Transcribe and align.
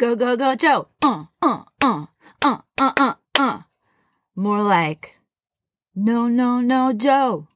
Go, 0.00 0.16
go, 0.16 0.34
go, 0.34 0.54
Joe. 0.54 0.88
Uh, 1.02 1.24
uh, 1.42 1.64
uh, 1.82 2.06
uh, 2.40 2.56
uh, 2.78 2.92
uh, 2.96 3.14
uh. 3.38 3.58
More 4.34 4.62
like, 4.62 5.18
no, 5.94 6.26
no, 6.26 6.62
no, 6.62 6.94
Joe. 6.94 7.48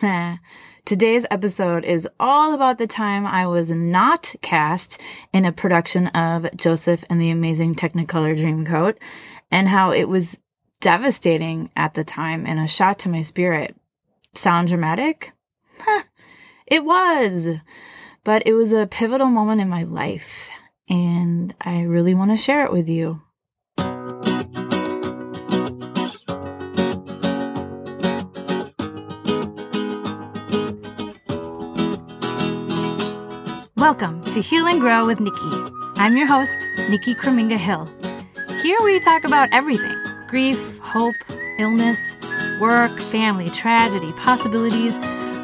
Today's 0.86 1.26
episode 1.30 1.84
is 1.84 2.08
all 2.18 2.54
about 2.54 2.78
the 2.78 2.86
time 2.86 3.26
I 3.26 3.46
was 3.46 3.68
not 3.68 4.34
cast 4.40 4.98
in 5.34 5.44
a 5.44 5.52
production 5.52 6.06
of 6.06 6.46
Joseph 6.56 7.04
and 7.10 7.20
the 7.20 7.28
Amazing 7.28 7.74
Technicolor 7.74 8.34
Dreamcoat 8.34 8.96
and 9.50 9.68
how 9.68 9.90
it 9.90 10.08
was 10.08 10.38
devastating 10.80 11.68
at 11.76 11.92
the 11.92 12.02
time 12.02 12.46
and 12.46 12.58
a 12.58 12.66
shot 12.66 12.98
to 13.00 13.10
my 13.10 13.20
spirit. 13.20 13.76
Sound 14.34 14.68
dramatic? 14.68 15.34
it 16.66 16.82
was. 16.82 17.58
But 18.24 18.44
it 18.46 18.54
was 18.54 18.72
a 18.72 18.86
pivotal 18.86 19.26
moment 19.26 19.60
in 19.60 19.68
my 19.68 19.82
life 19.82 20.48
and 20.90 21.54
I 21.60 21.82
really 21.82 22.14
want 22.14 22.32
to 22.32 22.36
share 22.36 22.64
it 22.66 22.72
with 22.72 22.88
you. 22.88 23.22
Welcome 33.76 34.20
to 34.22 34.40
Heal 34.40 34.66
and 34.66 34.80
Grow 34.80 35.06
with 35.06 35.20
Nickie. 35.20 35.94
I'm 35.96 36.16
your 36.16 36.26
host, 36.26 36.56
Nickie 36.90 37.14
Kromminga 37.14 37.56
Hill. 37.56 37.88
Here 38.60 38.76
we 38.84 39.00
talk 39.00 39.24
about 39.24 39.48
everything 39.52 39.96
grief, 40.28 40.78
hope, 40.80 41.14
illness, 41.58 42.14
work, 42.60 43.00
family, 43.00 43.48
tragedy, 43.48 44.12
possibilities, 44.12 44.96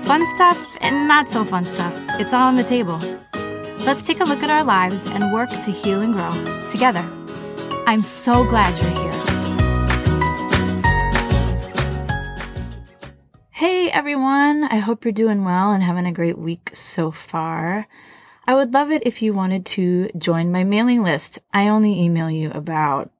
fun 0.06 0.24
stuff, 0.34 0.76
and 0.80 1.08
not 1.08 1.30
so 1.30 1.44
fun 1.44 1.64
stuff. 1.64 1.94
It's 2.20 2.32
all 2.32 2.42
on 2.42 2.56
the 2.56 2.62
table. 2.62 3.00
Let's 3.86 4.02
take 4.02 4.18
a 4.18 4.24
look 4.24 4.42
at 4.42 4.50
our 4.50 4.64
lives 4.64 5.08
and 5.10 5.32
work 5.32 5.48
to 5.48 5.70
heal 5.70 6.00
and 6.00 6.12
grow 6.12 6.68
together. 6.68 7.04
I'm 7.86 8.02
so 8.02 8.44
glad 8.44 8.76
you're 8.82 8.90
here. 8.90 9.12
Hey 13.52 13.88
everyone, 13.88 14.64
I 14.64 14.78
hope 14.78 15.04
you're 15.04 15.12
doing 15.12 15.44
well 15.44 15.70
and 15.70 15.84
having 15.84 16.04
a 16.04 16.10
great 16.10 16.36
week 16.36 16.70
so 16.72 17.12
far. 17.12 17.86
I 18.44 18.56
would 18.56 18.74
love 18.74 18.90
it 18.90 19.06
if 19.06 19.22
you 19.22 19.32
wanted 19.32 19.64
to 19.66 20.10
join 20.18 20.50
my 20.50 20.64
mailing 20.64 21.04
list. 21.04 21.38
I 21.54 21.68
only 21.68 22.02
email 22.02 22.28
you 22.28 22.50
about 22.50 23.12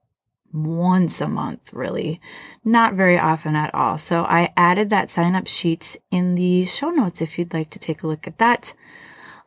once 0.53 1.21
a 1.21 1.29
month, 1.29 1.73
really, 1.73 2.21
not 2.65 2.95
very 2.95 3.21
often 3.21 3.55
at 3.55 3.73
all. 3.73 3.99
So 3.99 4.25
I 4.25 4.53
added 4.57 4.91
that 4.91 5.13
sign 5.13 5.37
up 5.37 5.47
sheet 5.47 5.97
in 6.11 6.35
the 6.35 6.65
show 6.65 6.91
notes 6.91 7.23
if 7.23 7.39
you'd 7.39 7.55
like 7.55 7.71
to 7.71 7.79
take 7.79 8.03
a 8.03 8.09
look 8.09 8.27
at 8.27 8.39
that. 8.39 8.75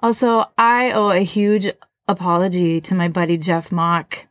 Also, 0.02 0.45
I 0.58 0.92
owe 0.92 1.09
a 1.09 1.23
huge 1.23 1.67
apology 2.08 2.80
to 2.81 2.95
my 2.95 3.08
buddy 3.08 3.38
Jeff 3.38 3.72
Mock. 3.72 4.25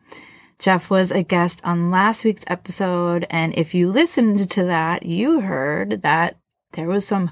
Jeff 0.58 0.90
was 0.90 1.12
a 1.12 1.22
guest 1.22 1.60
on 1.62 1.90
last 1.90 2.24
week's 2.24 2.44
episode, 2.48 3.26
and 3.30 3.56
if 3.56 3.74
you 3.74 3.90
listened 3.90 4.50
to 4.50 4.64
that, 4.64 5.04
you 5.04 5.40
heard 5.40 6.02
that 6.02 6.36
there 6.72 6.88
was 6.88 7.06
some 7.06 7.30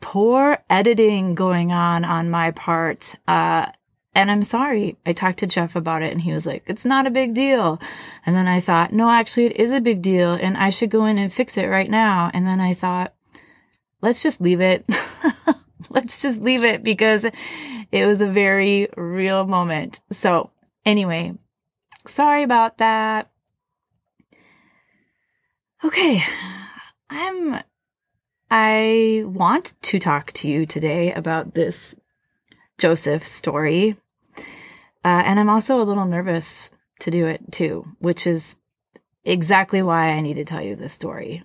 poor 0.00 0.58
editing 0.70 1.34
going 1.34 1.72
on 1.72 2.04
on 2.04 2.30
my 2.30 2.50
part. 2.52 3.16
Uh, 3.26 3.66
and 4.14 4.30
I'm 4.30 4.42
sorry. 4.44 4.96
I 5.06 5.12
talked 5.12 5.38
to 5.40 5.46
Jeff 5.46 5.76
about 5.76 6.02
it 6.02 6.12
and 6.12 6.20
he 6.20 6.32
was 6.32 6.46
like, 6.46 6.64
it's 6.66 6.84
not 6.84 7.06
a 7.06 7.10
big 7.10 7.34
deal. 7.34 7.80
And 8.26 8.34
then 8.34 8.48
I 8.48 8.60
thought, 8.60 8.92
no, 8.92 9.10
actually, 9.10 9.46
it 9.46 9.56
is 9.56 9.70
a 9.70 9.80
big 9.80 10.02
deal 10.02 10.32
and 10.32 10.56
I 10.56 10.70
should 10.70 10.90
go 10.90 11.04
in 11.04 11.18
and 11.18 11.32
fix 11.32 11.56
it 11.56 11.66
right 11.66 11.88
now. 11.88 12.30
And 12.34 12.46
then 12.46 12.60
I 12.60 12.74
thought, 12.74 13.14
let's 14.02 14.22
just 14.22 14.40
leave 14.40 14.60
it. 14.60 14.84
let's 15.90 16.20
just 16.20 16.40
leave 16.40 16.64
it 16.64 16.82
because 16.82 17.26
it 17.92 18.06
was 18.06 18.20
a 18.20 18.26
very 18.26 18.88
real 18.96 19.46
moment. 19.46 20.00
So, 20.10 20.50
anyway, 20.84 21.34
sorry 22.06 22.42
about 22.42 22.78
that. 22.78 23.30
Okay, 25.84 26.22
I'm 27.10 27.62
I 28.50 29.22
want 29.26 29.74
to 29.82 29.98
talk 29.98 30.32
to 30.32 30.48
you 30.48 30.66
today 30.66 31.12
about 31.12 31.54
this 31.54 31.94
Joseph 32.78 33.26
story. 33.26 33.96
Uh, 35.04 35.22
and 35.24 35.38
I'm 35.38 35.50
also 35.50 35.80
a 35.80 35.84
little 35.84 36.06
nervous 36.06 36.70
to 37.00 37.10
do 37.10 37.26
it 37.26 37.52
too, 37.52 37.86
which 37.98 38.26
is 38.26 38.56
exactly 39.24 39.82
why 39.82 40.10
I 40.10 40.20
need 40.20 40.34
to 40.34 40.44
tell 40.44 40.62
you 40.62 40.76
this 40.76 40.92
story. 40.92 41.44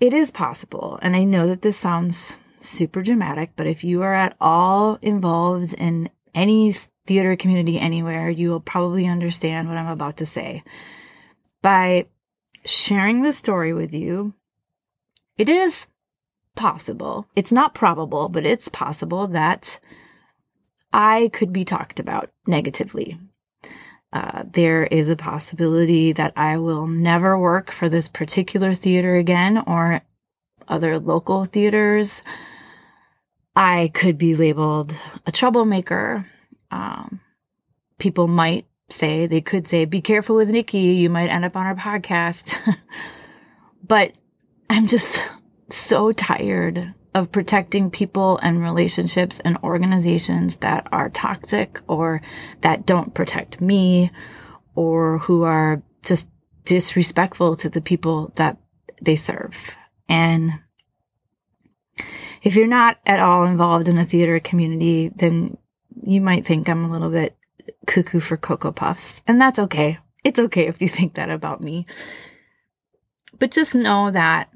It 0.00 0.12
is 0.12 0.30
possible, 0.30 0.98
and 1.02 1.16
I 1.16 1.24
know 1.24 1.48
that 1.48 1.62
this 1.62 1.76
sounds 1.76 2.36
super 2.64 3.02
dramatic, 3.02 3.52
but 3.56 3.66
if 3.66 3.84
you 3.84 4.02
are 4.02 4.14
at 4.14 4.36
all 4.40 4.98
involved 5.02 5.74
in 5.74 6.10
any 6.34 6.74
theater 7.06 7.36
community 7.36 7.78
anywhere, 7.78 8.30
you 8.30 8.50
will 8.50 8.60
probably 8.60 9.06
understand 9.06 9.68
what 9.68 9.76
I'm 9.76 9.88
about 9.88 10.16
to 10.18 10.26
say. 10.26 10.62
By 11.62 12.06
sharing 12.64 13.22
this 13.22 13.36
story 13.36 13.72
with 13.72 13.92
you, 13.92 14.34
it 15.36 15.48
is 15.48 15.86
possible, 16.56 17.26
it's 17.36 17.52
not 17.52 17.74
probable, 17.74 18.28
but 18.28 18.46
it's 18.46 18.68
possible 18.68 19.26
that 19.28 19.78
I 20.92 21.30
could 21.32 21.52
be 21.52 21.64
talked 21.64 21.98
about 21.98 22.30
negatively. 22.46 23.18
Uh, 24.12 24.44
there 24.48 24.84
is 24.84 25.08
a 25.08 25.16
possibility 25.16 26.12
that 26.12 26.32
I 26.36 26.56
will 26.58 26.86
never 26.86 27.36
work 27.36 27.72
for 27.72 27.88
this 27.88 28.06
particular 28.06 28.72
theater 28.72 29.16
again 29.16 29.62
or 29.66 30.02
other 30.68 31.00
local 31.00 31.44
theaters. 31.44 32.22
I 33.56 33.90
could 33.94 34.18
be 34.18 34.34
labeled 34.34 34.96
a 35.26 35.32
troublemaker. 35.32 36.26
Um, 36.70 37.20
people 37.98 38.26
might 38.26 38.66
say, 38.90 39.26
they 39.26 39.40
could 39.40 39.68
say, 39.68 39.84
be 39.84 40.00
careful 40.00 40.36
with 40.36 40.50
Nickie, 40.50 40.96
you 40.98 41.08
might 41.08 41.28
end 41.28 41.44
up 41.44 41.56
on 41.56 41.66
our 41.66 41.74
podcast. 41.74 42.58
but 43.86 44.16
I'm 44.68 44.86
just 44.86 45.22
so 45.70 46.12
tired 46.12 46.94
of 47.14 47.30
protecting 47.30 47.90
people 47.90 48.38
and 48.38 48.60
relationships 48.60 49.40
and 49.40 49.56
organizations 49.62 50.56
that 50.56 50.86
are 50.90 51.08
toxic 51.10 51.80
or 51.86 52.20
that 52.62 52.84
don't 52.84 53.14
protect 53.14 53.60
me 53.60 54.10
or 54.74 55.18
who 55.18 55.44
are 55.44 55.80
just 56.02 56.26
disrespectful 56.64 57.54
to 57.54 57.68
the 57.68 57.80
people 57.80 58.32
that 58.34 58.58
they 59.00 59.14
serve. 59.14 59.76
And 60.08 60.54
if 62.44 62.54
you're 62.54 62.66
not 62.66 62.98
at 63.06 63.20
all 63.20 63.44
involved 63.44 63.88
in 63.88 63.96
the 63.96 64.04
theater 64.04 64.38
community, 64.38 65.08
then 65.08 65.56
you 66.02 66.20
might 66.20 66.44
think 66.44 66.68
I'm 66.68 66.84
a 66.84 66.92
little 66.92 67.10
bit 67.10 67.36
cuckoo 67.86 68.20
for 68.20 68.36
Cocoa 68.36 68.70
Puffs. 68.70 69.22
And 69.26 69.40
that's 69.40 69.58
okay. 69.58 69.98
It's 70.22 70.38
okay 70.38 70.66
if 70.66 70.80
you 70.80 70.88
think 70.88 71.14
that 71.14 71.30
about 71.30 71.62
me. 71.62 71.86
But 73.38 73.50
just 73.50 73.74
know 73.74 74.10
that, 74.10 74.50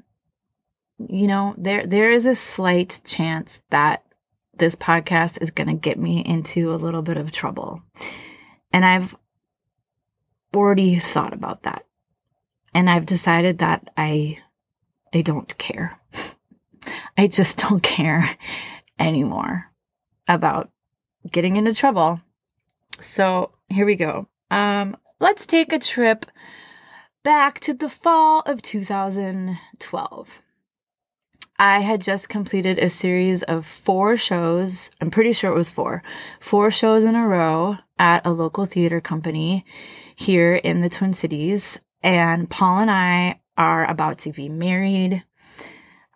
you 1.07 1.27
know, 1.27 1.55
there 1.57 1.85
there 1.85 2.11
is 2.11 2.27
a 2.27 2.35
slight 2.35 3.01
chance 3.03 3.61
that 3.71 4.03
this 4.55 4.75
podcast 4.75 5.41
is 5.41 5.51
going 5.51 5.67
to 5.67 5.73
get 5.73 5.97
me 5.97 6.23
into 6.23 6.71
a 6.73 6.77
little 6.77 7.01
bit 7.01 7.17
of 7.17 7.31
trouble. 7.31 7.81
And 8.71 8.85
I've 8.85 9.15
already 10.55 10.99
thought 10.99 11.33
about 11.33 11.63
that. 11.63 11.85
And 12.73 12.87
I've 12.87 13.07
decided 13.07 13.57
that 13.59 13.89
I 13.97 14.37
I 15.11 15.21
don't 15.21 15.57
care. 15.57 15.98
I 17.17 17.27
just 17.27 17.57
don't 17.69 17.83
care 17.83 18.37
anymore 18.97 19.65
about 20.27 20.69
getting 21.29 21.55
into 21.55 21.73
trouble. 21.73 22.21
So 22.99 23.51
here 23.69 23.85
we 23.85 23.95
go. 23.95 24.27
Um, 24.51 24.97
let's 25.19 25.45
take 25.45 25.73
a 25.73 25.79
trip 25.79 26.25
back 27.23 27.59
to 27.61 27.73
the 27.73 27.89
fall 27.89 28.41
of 28.45 28.61
2012. 28.61 30.41
I 31.61 31.81
had 31.81 32.01
just 32.01 32.29
completed 32.29 32.79
a 32.79 32.89
series 32.89 33.43
of 33.43 33.65
four 33.65 34.15
shows. 34.15 34.89
I'm 35.01 35.11
pretty 35.11 35.33
sure 35.33 35.51
it 35.51 35.57
was 35.57 35.69
four, 35.69 36.01
four 36.39 36.71
shows 36.71 37.03
in 37.03 37.15
a 37.15 37.27
row 37.27 37.77
at 37.97 38.25
a 38.25 38.31
local 38.31 38.63
theater 38.63 39.01
company 39.01 39.65
here 40.15 40.55
in 40.55 40.79
the 40.79 40.89
Twin 40.89 41.11
Cities. 41.11 41.77
And 42.01 42.49
Paul 42.49 42.79
and 42.79 42.89
I 42.89 43.41
are 43.57 43.85
about 43.89 44.19
to 44.19 44.31
be 44.31 44.47
married. 44.47 45.25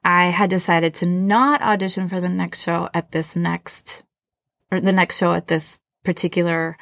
I 0.04 0.26
had 0.26 0.50
decided 0.50 0.94
to 0.96 1.06
not 1.06 1.62
audition 1.62 2.10
for 2.10 2.20
the 2.20 2.30
next 2.30 2.62
show 2.62 2.90
at 2.94 3.12
this 3.12 3.36
next, 3.36 4.04
or 4.72 4.82
the 4.82 4.92
next 4.92 5.18
show 5.18 5.34
at 5.34 5.48
this 5.48 5.80
particular 6.04 6.78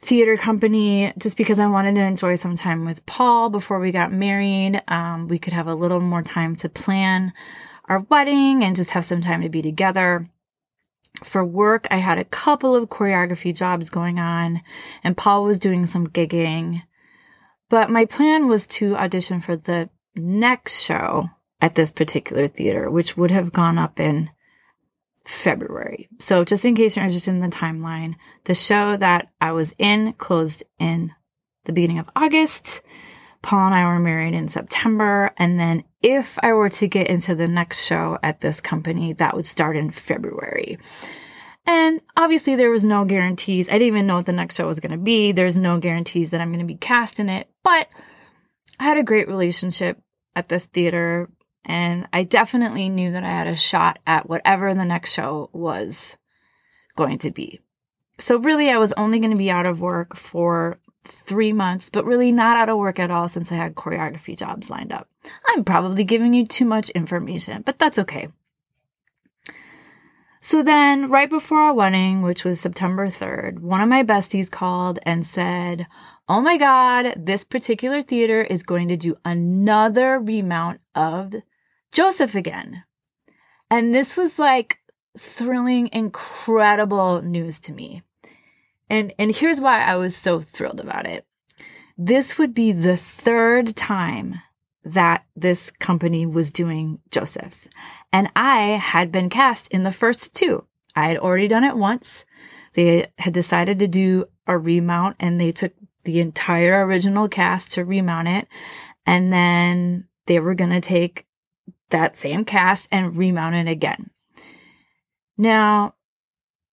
theater 0.00 0.36
company 0.36 1.12
just 1.18 1.36
because 1.36 1.58
I 1.58 1.66
wanted 1.66 1.94
to 1.94 2.02
enjoy 2.02 2.34
some 2.34 2.56
time 2.56 2.84
with 2.84 3.06
Paul 3.06 3.50
before 3.50 3.78
we 3.78 3.92
got 3.92 4.12
married. 4.12 4.82
Um, 4.88 5.28
we 5.28 5.38
could 5.38 5.52
have 5.52 5.68
a 5.68 5.74
little 5.74 6.00
more 6.00 6.22
time 6.22 6.56
to 6.56 6.68
plan 6.68 7.32
our 7.88 8.00
wedding 8.00 8.64
and 8.64 8.74
just 8.74 8.90
have 8.90 9.04
some 9.04 9.22
time 9.22 9.42
to 9.42 9.48
be 9.48 9.62
together. 9.62 10.28
For 11.22 11.44
work, 11.44 11.86
I 11.90 11.98
had 11.98 12.18
a 12.18 12.24
couple 12.24 12.74
of 12.74 12.88
choreography 12.88 13.54
jobs 13.54 13.90
going 13.90 14.18
on, 14.18 14.62
and 15.04 15.16
Paul 15.16 15.44
was 15.44 15.58
doing 15.58 15.84
some 15.84 16.08
gigging. 16.08 16.82
But 17.68 17.90
my 17.90 18.06
plan 18.06 18.48
was 18.48 18.66
to 18.68 18.96
audition 18.96 19.40
for 19.40 19.56
the 19.56 19.90
next 20.16 20.82
show 20.82 21.28
at 21.62 21.76
this 21.76 21.92
particular 21.92 22.48
theater, 22.48 22.90
which 22.90 23.16
would 23.16 23.30
have 23.30 23.52
gone 23.52 23.78
up 23.78 24.00
in 24.00 24.28
February. 25.24 26.08
So, 26.18 26.44
just 26.44 26.64
in 26.64 26.74
case 26.74 26.96
you're 26.96 27.04
interested 27.04 27.30
in 27.30 27.40
the 27.40 27.46
timeline, 27.46 28.16
the 28.44 28.54
show 28.54 28.96
that 28.96 29.30
I 29.40 29.52
was 29.52 29.72
in 29.78 30.12
closed 30.14 30.64
in 30.80 31.12
the 31.64 31.72
beginning 31.72 32.00
of 32.00 32.10
August. 32.16 32.82
Paul 33.40 33.66
and 33.66 33.74
I 33.74 33.84
were 33.86 33.98
married 33.98 34.34
in 34.34 34.48
September. 34.48 35.32
And 35.36 35.58
then, 35.58 35.84
if 36.02 36.38
I 36.42 36.52
were 36.52 36.68
to 36.70 36.88
get 36.88 37.06
into 37.06 37.34
the 37.34 37.48
next 37.48 37.84
show 37.84 38.18
at 38.22 38.40
this 38.40 38.60
company, 38.60 39.12
that 39.14 39.34
would 39.34 39.46
start 39.46 39.76
in 39.76 39.90
February. 39.90 40.78
And 41.64 42.02
obviously, 42.16 42.56
there 42.56 42.70
was 42.70 42.84
no 42.84 43.04
guarantees. 43.04 43.68
I 43.68 43.74
didn't 43.74 43.88
even 43.88 44.06
know 44.08 44.16
what 44.16 44.26
the 44.26 44.32
next 44.32 44.56
show 44.56 44.66
was 44.66 44.80
going 44.80 44.92
to 44.92 44.98
be. 44.98 45.30
There's 45.30 45.56
no 45.56 45.78
guarantees 45.78 46.30
that 46.30 46.40
I'm 46.40 46.50
going 46.50 46.58
to 46.58 46.66
be 46.66 46.74
cast 46.74 47.20
in 47.20 47.28
it. 47.28 47.48
But 47.62 47.94
I 48.80 48.84
had 48.84 48.96
a 48.96 49.04
great 49.04 49.28
relationship 49.28 50.00
at 50.34 50.48
this 50.48 50.64
theater 50.66 51.28
and 51.64 52.08
I 52.12 52.24
definitely 52.24 52.88
knew 52.88 53.12
that 53.12 53.24
I 53.24 53.30
had 53.30 53.46
a 53.46 53.56
shot 53.56 53.98
at 54.06 54.28
whatever 54.28 54.74
the 54.74 54.84
next 54.84 55.12
show 55.12 55.50
was 55.52 56.16
going 56.96 57.18
to 57.18 57.30
be. 57.30 57.60
So, 58.18 58.38
really, 58.38 58.70
I 58.70 58.78
was 58.78 58.92
only 58.94 59.18
going 59.18 59.30
to 59.30 59.36
be 59.36 59.50
out 59.50 59.66
of 59.66 59.80
work 59.80 60.16
for 60.16 60.78
three 61.04 61.52
months, 61.52 61.90
but 61.90 62.04
really 62.04 62.30
not 62.30 62.56
out 62.56 62.68
of 62.68 62.78
work 62.78 62.98
at 62.98 63.10
all 63.10 63.26
since 63.28 63.50
I 63.50 63.56
had 63.56 63.74
choreography 63.74 64.36
jobs 64.36 64.70
lined 64.70 64.92
up. 64.92 65.08
I'm 65.46 65.64
probably 65.64 66.04
giving 66.04 66.32
you 66.32 66.46
too 66.46 66.64
much 66.64 66.90
information, 66.90 67.62
but 67.62 67.78
that's 67.78 67.98
okay. 67.98 68.28
So 70.44 70.62
then, 70.62 71.08
right 71.08 71.30
before 71.30 71.60
our 71.60 71.72
wedding, 71.72 72.22
which 72.22 72.44
was 72.44 72.60
September 72.60 73.06
3rd, 73.06 73.60
one 73.60 73.80
of 73.80 73.88
my 73.88 74.02
besties 74.02 74.50
called 74.50 74.98
and 75.04 75.24
said, 75.24 75.86
Oh 76.28 76.40
my 76.40 76.56
God, 76.56 77.14
this 77.16 77.44
particular 77.44 78.02
theater 78.02 78.42
is 78.42 78.64
going 78.64 78.88
to 78.88 78.96
do 78.96 79.16
another 79.24 80.18
remount 80.18 80.80
of 80.96 81.34
Joseph 81.92 82.34
again. 82.34 82.84
And 83.70 83.94
this 83.94 84.16
was 84.16 84.38
like 84.38 84.78
thrilling, 85.16 85.88
incredible 85.92 87.22
news 87.22 87.60
to 87.60 87.72
me. 87.72 88.02
And, 88.90 89.12
and 89.18 89.34
here's 89.34 89.60
why 89.60 89.82
I 89.82 89.96
was 89.96 90.16
so 90.16 90.40
thrilled 90.40 90.80
about 90.80 91.06
it. 91.06 91.26
This 91.96 92.38
would 92.38 92.54
be 92.54 92.72
the 92.72 92.96
third 92.96 93.76
time 93.76 94.40
that 94.84 95.24
this 95.36 95.70
company 95.70 96.26
was 96.26 96.50
doing 96.50 96.98
Joseph. 97.10 97.68
And 98.12 98.30
I 98.34 98.60
had 98.82 99.12
been 99.12 99.30
cast 99.30 99.68
in 99.68 99.84
the 99.84 99.92
first 99.92 100.34
two. 100.34 100.66
I 100.96 101.08
had 101.08 101.18
already 101.18 101.48
done 101.48 101.64
it 101.64 101.76
once. 101.76 102.24
They 102.74 103.06
had 103.18 103.32
decided 103.32 103.78
to 103.78 103.88
do 103.88 104.26
a 104.46 104.58
remount 104.58 105.16
and 105.20 105.40
they 105.40 105.52
took 105.52 105.72
the 106.04 106.20
entire 106.20 106.84
original 106.84 107.28
cast 107.28 107.72
to 107.72 107.84
remount 107.84 108.28
it. 108.28 108.48
And 109.06 109.32
then 109.32 110.08
they 110.26 110.40
were 110.40 110.54
going 110.54 110.70
to 110.70 110.80
take 110.80 111.26
that 111.92 112.18
same 112.18 112.44
cast 112.44 112.88
and 112.92 113.16
remount 113.16 113.54
it 113.54 113.68
again. 113.68 114.10
Now, 115.38 115.94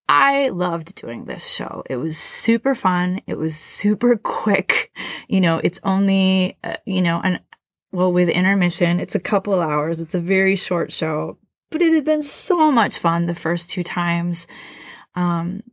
I 0.10 0.50
loved 0.50 0.96
doing 0.96 1.26
this 1.26 1.48
show. 1.48 1.84
It 1.90 1.98
was 1.98 2.18
super 2.18 2.74
fun. 2.74 3.22
It 3.28 3.38
was 3.38 3.56
super 3.56 4.18
quick. 4.24 4.92
You 5.28 5.40
know, 5.40 5.62
it's 5.64 5.80
only, 5.84 6.58
uh, 6.64 6.78
you 6.86 7.02
know, 7.02 7.22
an, 7.24 7.40
well, 7.92 8.12
with 8.12 8.28
intermission, 8.28 9.00
it's 9.00 9.16
a 9.16 9.20
couple 9.20 9.62
hours. 9.62 10.00
It's 10.00 10.16
a 10.16 10.20
very 10.20 10.56
short 10.56 10.92
show, 10.92 11.38
but 11.70 11.82
it 11.82 11.94
had 11.94 12.06
been 12.06 12.24
so 12.24 12.72
much 12.72 12.98
fun 12.98 13.28
the 13.28 13.36
first 13.36 13.70
two 13.70 13.84
times. 13.84 14.48
Um, 15.16 15.64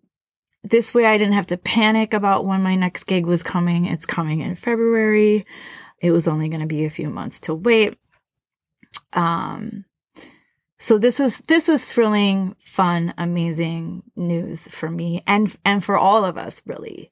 this 0.63 0.93
way, 0.93 1.07
I 1.07 1.17
didn't 1.17 1.35
have 1.35 1.47
to 1.49 1.57
panic 1.57 2.13
about 2.13 2.45
when 2.45 2.63
my 2.63 2.75
next 2.75 3.05
gig 3.05 3.25
was 3.25 3.43
coming. 3.43 3.87
It's 3.87 4.07
coming 4.07 4.41
in 4.41 4.55
February. 4.55 5.47
It 6.03 6.11
was 6.11 6.29
only 6.29 6.49
going 6.49 6.61
to 6.61 6.67
be 6.67 6.85
a 6.85 6.91
few 6.91 7.09
months 7.09 7.41
to 7.41 7.55
wait. 7.55 7.99
Um, 9.13 9.85
so 10.79 10.99
this 10.99 11.19
was 11.19 11.39
this 11.49 11.69
was 11.69 11.85
thrilling, 11.85 12.55
fun, 12.61 13.15
amazing 13.17 14.03
news 14.15 14.69
for 14.69 14.91
me 14.91 15.23
and 15.27 15.55
and 15.65 15.83
for 15.83 15.97
all 15.97 16.25
of 16.25 16.37
us 16.37 16.63
really. 16.67 17.11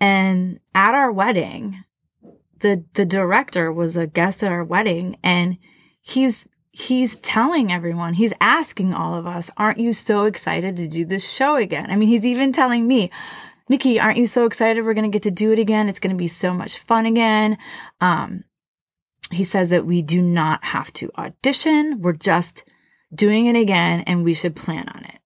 And 0.00 0.60
at 0.74 0.94
our 0.94 1.12
wedding, 1.12 1.84
the 2.60 2.84
the 2.94 3.04
director 3.04 3.72
was 3.72 3.96
a 3.96 4.06
guest 4.06 4.42
at 4.42 4.52
our 4.52 4.64
wedding 4.64 5.18
and 5.22 5.58
he's 6.00 6.48
he's 6.72 7.16
telling 7.16 7.72
everyone, 7.72 8.14
he's 8.14 8.32
asking 8.40 8.94
all 8.94 9.14
of 9.14 9.26
us, 9.26 9.50
aren't 9.56 9.78
you 9.78 9.92
so 9.92 10.24
excited 10.24 10.76
to 10.76 10.88
do 10.88 11.04
this 11.04 11.30
show 11.30 11.56
again? 11.56 11.90
I 11.90 11.96
mean, 11.96 12.08
he's 12.08 12.26
even 12.26 12.52
telling 12.52 12.86
me, 12.86 13.10
Nickie, 13.70 14.02
aren't 14.02 14.18
you 14.18 14.26
so 14.26 14.46
excited 14.46 14.84
we're 14.84 14.94
going 14.94 15.10
to 15.10 15.14
get 15.14 15.22
to 15.24 15.30
do 15.30 15.52
it 15.52 15.58
again? 15.58 15.88
It's 15.88 16.00
going 16.00 16.14
to 16.14 16.18
be 16.18 16.28
so 16.28 16.52
much 16.52 16.78
fun 16.78 17.06
again. 17.06 17.58
Um, 18.00 18.44
he 19.30 19.44
says 19.44 19.70
that 19.70 19.86
we 19.86 20.02
do 20.02 20.20
not 20.20 20.64
have 20.64 20.92
to 20.94 21.10
audition. 21.16 22.00
We're 22.00 22.12
just 22.12 22.64
doing 23.14 23.46
it 23.46 23.56
again 23.56 24.00
and 24.00 24.24
we 24.24 24.34
should 24.34 24.56
plan 24.56 24.88
on 24.88 25.04
it. 25.04 25.18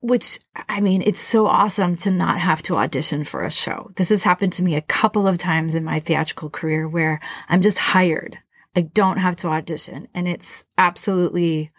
Which, 0.00 0.38
I 0.68 0.80
mean, 0.80 1.02
it's 1.02 1.20
so 1.20 1.46
awesome 1.46 1.96
to 1.98 2.10
not 2.10 2.38
have 2.38 2.62
to 2.62 2.76
audition 2.76 3.24
for 3.24 3.42
a 3.42 3.50
show. 3.50 3.90
This 3.96 4.10
has 4.10 4.22
happened 4.22 4.52
to 4.54 4.62
me 4.62 4.74
a 4.74 4.82
couple 4.82 5.26
of 5.26 5.38
times 5.38 5.74
in 5.74 5.84
my 5.84 5.98
theatrical 5.98 6.50
career 6.50 6.86
where 6.86 7.20
I'm 7.48 7.62
just 7.62 7.78
hired. 7.78 8.38
I 8.76 8.82
don't 8.82 9.18
have 9.18 9.36
to 9.36 9.48
audition 9.48 10.08
and 10.14 10.28
it's 10.28 10.66
absolutely 10.76 11.72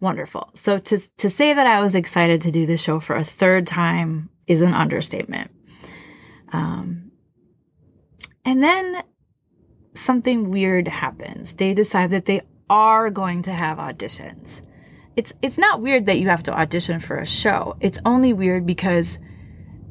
wonderful. 0.00 0.50
So 0.54 0.78
to, 0.78 0.98
to 1.18 1.28
say 1.28 1.52
that 1.52 1.66
I 1.66 1.80
was 1.80 1.94
excited 1.94 2.40
to 2.42 2.52
do 2.52 2.66
the 2.66 2.78
show 2.78 3.00
for 3.00 3.16
a 3.16 3.24
third 3.24 3.66
time 3.66 4.30
is 4.46 4.62
an 4.62 4.72
understatement. 4.72 5.50
Um, 6.52 7.10
and 8.44 8.62
then 8.62 9.02
something 9.94 10.50
weird 10.50 10.88
happens. 10.88 11.54
They 11.54 11.74
decide 11.74 12.10
that 12.10 12.26
they 12.26 12.42
are 12.68 13.10
going 13.10 13.42
to 13.42 13.52
have 13.52 13.78
auditions. 13.78 14.62
It's 15.16 15.32
it's 15.42 15.58
not 15.58 15.80
weird 15.80 16.06
that 16.06 16.18
you 16.18 16.28
have 16.28 16.42
to 16.44 16.56
audition 16.56 17.00
for 17.00 17.16
a 17.16 17.26
show. 17.26 17.76
It's 17.80 17.98
only 18.04 18.32
weird 18.32 18.64
because 18.64 19.18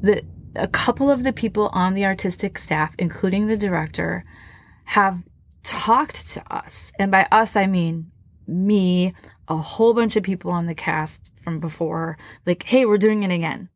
the 0.02 0.24
a 0.56 0.68
couple 0.68 1.12
of 1.12 1.24
the 1.24 1.34
people 1.34 1.70
on 1.74 1.94
the 1.94 2.06
artistic 2.06 2.58
staff, 2.58 2.96
including 2.98 3.48
the 3.48 3.58
director, 3.58 4.26
have 4.86 5.22
talked 5.64 6.28
to 6.30 6.54
us. 6.54 6.92
And 6.98 7.12
by 7.12 7.28
us 7.32 7.56
I 7.56 7.68
mean 7.68 8.12
me, 8.48 9.14
a 9.48 9.58
whole 9.58 9.94
bunch 9.94 10.16
of 10.16 10.24
people 10.24 10.52
on 10.52 10.66
the 10.66 10.76
cast 10.76 11.30
from 11.40 11.60
before, 11.60 12.18
like, 12.46 12.64
hey, 12.64 12.86
we're 12.86 12.98
doing 12.98 13.24
it 13.24 13.32
again. 13.32 13.70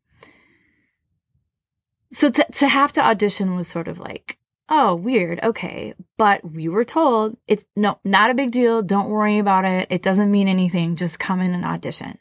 So 2.12 2.30
to, 2.30 2.46
to 2.52 2.68
have 2.68 2.92
to 2.92 3.04
audition 3.04 3.56
was 3.56 3.68
sort 3.68 3.88
of 3.88 3.98
like, 3.98 4.38
oh, 4.68 4.94
weird. 4.94 5.40
Okay. 5.42 5.94
But 6.16 6.44
we 6.44 6.68
were 6.68 6.84
told 6.84 7.36
it's 7.46 7.64
no, 7.76 7.98
not 8.04 8.30
a 8.30 8.34
big 8.34 8.50
deal. 8.50 8.82
Don't 8.82 9.10
worry 9.10 9.38
about 9.38 9.64
it. 9.64 9.88
It 9.90 10.02
doesn't 10.02 10.30
mean 10.30 10.48
anything. 10.48 10.96
Just 10.96 11.18
come 11.18 11.40
in 11.40 11.54
and 11.54 11.64
audition. 11.64 12.18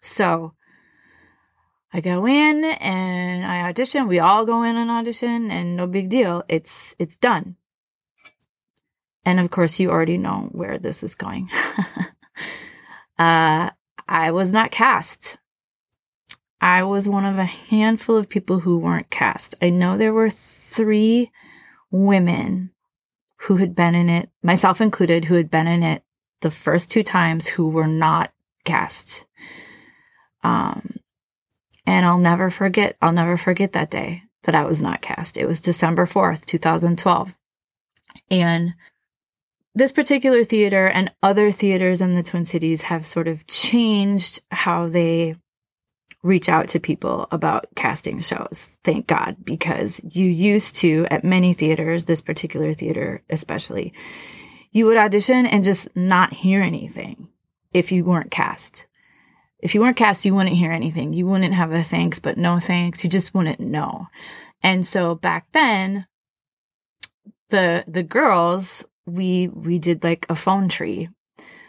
So 0.00 0.54
I 1.92 2.00
go 2.00 2.26
in 2.26 2.64
and 2.64 3.44
I 3.44 3.68
audition. 3.68 4.08
We 4.08 4.18
all 4.18 4.44
go 4.44 4.62
in 4.62 4.76
and 4.76 4.90
audition 4.90 5.50
and 5.50 5.76
no 5.76 5.86
big 5.86 6.08
deal. 6.08 6.44
It's, 6.48 6.94
it's 6.98 7.16
done. 7.16 7.56
And 9.24 9.40
of 9.40 9.50
course, 9.50 9.78
you 9.78 9.90
already 9.90 10.16
know 10.16 10.48
where 10.52 10.78
this 10.78 11.02
is 11.02 11.14
going. 11.14 11.50
uh, 13.18 13.70
I 14.08 14.30
was 14.30 14.52
not 14.52 14.70
cast. 14.70 15.36
I 16.60 16.82
was 16.82 17.08
one 17.08 17.24
of 17.24 17.38
a 17.38 17.44
handful 17.44 18.16
of 18.16 18.28
people 18.28 18.60
who 18.60 18.78
weren't 18.78 19.10
cast. 19.10 19.54
I 19.62 19.70
know 19.70 19.96
there 19.96 20.12
were 20.12 20.30
three 20.30 21.30
women 21.90 22.70
who 23.42 23.56
had 23.56 23.74
been 23.74 23.94
in 23.94 24.08
it, 24.08 24.30
myself 24.42 24.80
included, 24.80 25.26
who 25.26 25.34
had 25.34 25.50
been 25.50 25.68
in 25.68 25.82
it 25.82 26.02
the 26.40 26.50
first 26.50 26.90
two 26.90 27.02
times 27.02 27.46
who 27.46 27.68
were 27.68 27.86
not 27.86 28.32
cast. 28.64 29.26
Um, 30.42 30.96
and 31.86 32.04
I'll 32.04 32.18
never 32.18 32.50
forget, 32.50 32.96
I'll 33.00 33.12
never 33.12 33.36
forget 33.36 33.72
that 33.72 33.90
day 33.90 34.24
that 34.44 34.54
I 34.54 34.64
was 34.64 34.82
not 34.82 35.02
cast. 35.02 35.36
It 35.36 35.46
was 35.46 35.60
December 35.60 36.06
4th, 36.06 36.44
2012. 36.44 37.38
And 38.30 38.74
this 39.74 39.92
particular 39.92 40.42
theater 40.42 40.86
and 40.88 41.12
other 41.22 41.52
theaters 41.52 42.00
in 42.00 42.14
the 42.14 42.22
Twin 42.22 42.44
Cities 42.44 42.82
have 42.82 43.06
sort 43.06 43.28
of 43.28 43.46
changed 43.46 44.42
how 44.50 44.88
they 44.88 45.36
reach 46.22 46.48
out 46.48 46.68
to 46.68 46.80
people 46.80 47.28
about 47.30 47.66
casting 47.76 48.20
shows. 48.20 48.76
Thank 48.82 49.06
God, 49.06 49.36
because 49.44 50.00
you 50.04 50.26
used 50.26 50.76
to, 50.76 51.06
at 51.10 51.24
many 51.24 51.52
theaters, 51.54 52.04
this 52.04 52.20
particular 52.20 52.74
theater 52.74 53.22
especially, 53.30 53.92
you 54.72 54.86
would 54.86 54.96
audition 54.96 55.46
and 55.46 55.64
just 55.64 55.88
not 55.96 56.32
hear 56.32 56.60
anything 56.60 57.28
if 57.72 57.92
you 57.92 58.04
weren't 58.04 58.30
cast. 58.30 58.86
If 59.60 59.74
you 59.74 59.80
weren't 59.80 59.96
cast, 59.96 60.24
you 60.24 60.34
wouldn't 60.34 60.56
hear 60.56 60.72
anything. 60.72 61.12
You 61.12 61.26
wouldn't 61.26 61.54
have 61.54 61.72
a 61.72 61.82
thanks, 61.82 62.20
but 62.20 62.38
no 62.38 62.58
thanks. 62.58 63.02
You 63.02 63.10
just 63.10 63.34
wouldn't 63.34 63.60
know. 63.60 64.06
And 64.62 64.86
so 64.86 65.14
back 65.14 65.46
then, 65.52 66.06
the 67.50 67.84
the 67.88 68.02
girls, 68.02 68.84
we 69.06 69.48
we 69.48 69.78
did 69.78 70.04
like 70.04 70.26
a 70.28 70.36
phone 70.36 70.68
tree. 70.68 71.08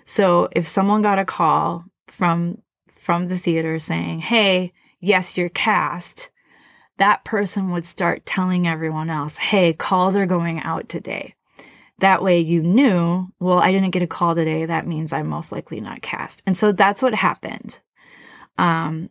So 0.06 0.50
if 0.51 0.68
someone 0.68 1.01
got 1.01 1.20
a 1.20 1.25
call 1.25 1.86
from 2.08 2.62
from 3.00 3.27
the 3.27 3.38
theater 3.38 3.79
saying, 3.79 4.20
Hey, 4.20 4.74
yes, 5.00 5.38
you're 5.38 5.50
cast, 5.50 6.29
that 6.98 7.24
person 7.24 7.72
would 7.72 7.86
start 7.86 8.25
telling 8.25 8.68
everyone 8.68 9.10
else, 9.10 9.38
Hey, 9.38 9.74
calls 9.74 10.15
are 10.18 10.25
going 10.25 10.62
out 10.62 10.89
today. 10.89 11.36
that 12.00 12.24
way 12.24 12.39
you 12.39 12.62
knew, 12.62 13.27
well, 13.39 13.60
I 13.60 13.72
didn't 13.72 13.91
get 13.91 14.01
a 14.01 14.08
call 14.08 14.34
today. 14.34 14.65
That 14.65 14.88
means 14.88 15.12
I'm 15.12 15.27
most 15.27 15.51
likely 15.51 15.82
not 15.82 16.01
cast. 16.01 16.41
And 16.46 16.56
so 16.56 16.72
that's 16.72 17.01
what 17.01 17.13
happened. 17.13 17.79
Um, 18.58 19.10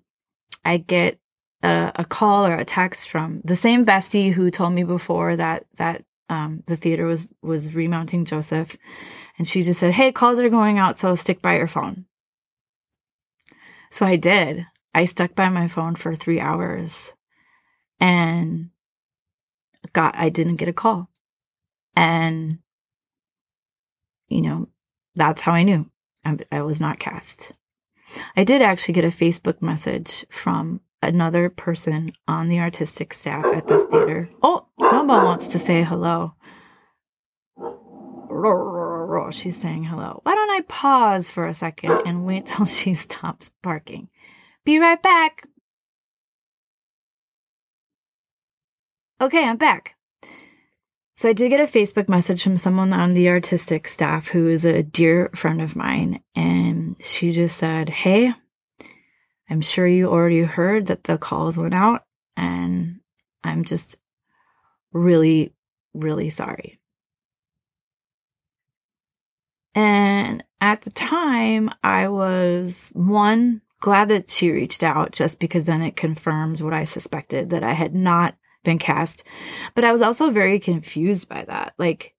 I 0.64 0.78
get 0.78 1.18
a, 1.62 1.92
a 1.96 2.04
call 2.04 2.46
or 2.46 2.54
a 2.54 2.64
text 2.64 3.08
from 3.08 3.40
the 3.44 3.56
same 3.56 3.84
bestie 3.84 4.32
who 4.32 4.50
told 4.50 4.72
me 4.72 4.84
before 4.84 5.36
that 5.36 5.66
that 5.76 6.04
um, 6.30 6.62
the 6.66 6.76
theater 6.76 7.06
was 7.06 7.28
was 7.42 7.74
remounting 7.74 8.24
Joseph, 8.24 8.76
and 9.38 9.48
she 9.48 9.62
just 9.62 9.80
said, 9.80 9.92
"Hey, 9.92 10.12
calls 10.12 10.40
are 10.40 10.48
going 10.50 10.78
out, 10.78 10.98
so 10.98 11.14
stick 11.14 11.40
by 11.40 11.56
your 11.56 11.66
phone." 11.66 12.04
So 13.90 14.06
I 14.06 14.16
did. 14.16 14.66
I 14.94 15.04
stuck 15.04 15.34
by 15.34 15.48
my 15.48 15.68
phone 15.68 15.94
for 15.94 16.14
three 16.14 16.40
hours, 16.40 17.12
and 18.00 18.70
got 19.92 20.16
I 20.16 20.28
didn't 20.28 20.56
get 20.56 20.68
a 20.68 20.72
call, 20.72 21.08
and 21.94 22.58
you 24.28 24.42
know 24.42 24.68
that's 25.14 25.42
how 25.42 25.52
I 25.52 25.62
knew 25.62 25.90
I, 26.24 26.38
I 26.50 26.62
was 26.62 26.80
not 26.80 26.98
cast. 26.98 27.52
I 28.36 28.44
did 28.44 28.62
actually 28.62 28.94
get 28.94 29.04
a 29.04 29.08
Facebook 29.08 29.60
message 29.60 30.24
from 30.30 30.80
another 31.02 31.48
person 31.50 32.12
on 32.26 32.48
the 32.48 32.58
artistic 32.58 33.12
staff 33.12 33.44
at 33.46 33.68
this 33.68 33.84
theater. 33.84 34.28
Oh, 34.42 34.66
Snowball 34.80 35.24
wants 35.24 35.48
to 35.48 35.58
say 35.58 35.82
hello. 35.82 36.34
She's 39.32 39.56
saying 39.56 39.84
hello. 39.84 40.20
Why 40.22 40.34
don't 40.34 40.50
I 40.50 40.60
pause 40.62 41.30
for 41.30 41.46
a 41.46 41.54
second 41.54 42.02
and 42.06 42.26
wait 42.26 42.46
till 42.46 42.66
she 42.66 42.94
stops 42.94 43.50
barking? 43.62 44.08
Be 44.64 44.78
right 44.78 45.02
back. 45.02 45.46
Okay, 49.20 49.44
I'm 49.44 49.56
back. 49.56 49.96
So 51.16 51.28
I 51.28 51.32
did 51.32 51.48
get 51.48 51.60
a 51.60 51.64
Facebook 51.64 52.08
message 52.08 52.44
from 52.44 52.56
someone 52.56 52.92
on 52.92 53.14
the 53.14 53.28
artistic 53.28 53.88
staff 53.88 54.28
who 54.28 54.46
is 54.46 54.64
a 54.64 54.84
dear 54.84 55.30
friend 55.34 55.60
of 55.60 55.74
mine. 55.74 56.20
And 56.36 56.94
she 57.02 57.32
just 57.32 57.56
said, 57.56 57.88
Hey, 57.88 58.34
I'm 59.50 59.60
sure 59.60 59.86
you 59.86 60.08
already 60.08 60.42
heard 60.42 60.86
that 60.86 61.04
the 61.04 61.18
calls 61.18 61.58
went 61.58 61.74
out. 61.74 62.04
And 62.36 63.00
I'm 63.42 63.64
just 63.64 63.98
really, 64.92 65.52
really 65.92 66.28
sorry. 66.28 66.77
And 69.78 70.42
at 70.60 70.82
the 70.82 70.90
time, 70.90 71.70
I 71.84 72.08
was 72.08 72.90
one, 72.96 73.62
glad 73.78 74.08
that 74.08 74.28
she 74.28 74.50
reached 74.50 74.82
out 74.82 75.12
just 75.12 75.38
because 75.38 75.66
then 75.66 75.82
it 75.82 75.94
confirms 75.94 76.64
what 76.64 76.74
I 76.74 76.82
suspected 76.82 77.50
that 77.50 77.62
I 77.62 77.74
had 77.74 77.94
not 77.94 78.34
been 78.64 78.80
cast. 78.80 79.22
But 79.76 79.84
I 79.84 79.92
was 79.92 80.02
also 80.02 80.30
very 80.30 80.58
confused 80.58 81.28
by 81.28 81.44
that. 81.44 81.74
Like, 81.78 82.16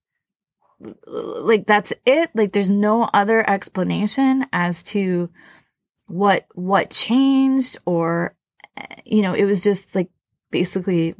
like 1.04 1.66
that's 1.66 1.92
it. 2.06 2.30
Like 2.34 2.54
there's 2.54 2.70
no 2.70 3.10
other 3.12 3.48
explanation 3.48 4.46
as 4.54 4.82
to 4.84 5.28
what 6.06 6.46
what 6.54 6.88
changed 6.88 7.76
or 7.84 8.36
eh, 8.78 8.86
you 9.04 9.20
know, 9.20 9.34
it 9.34 9.44
was 9.44 9.62
just 9.62 9.94
like 9.94 10.08
basically 10.50 11.14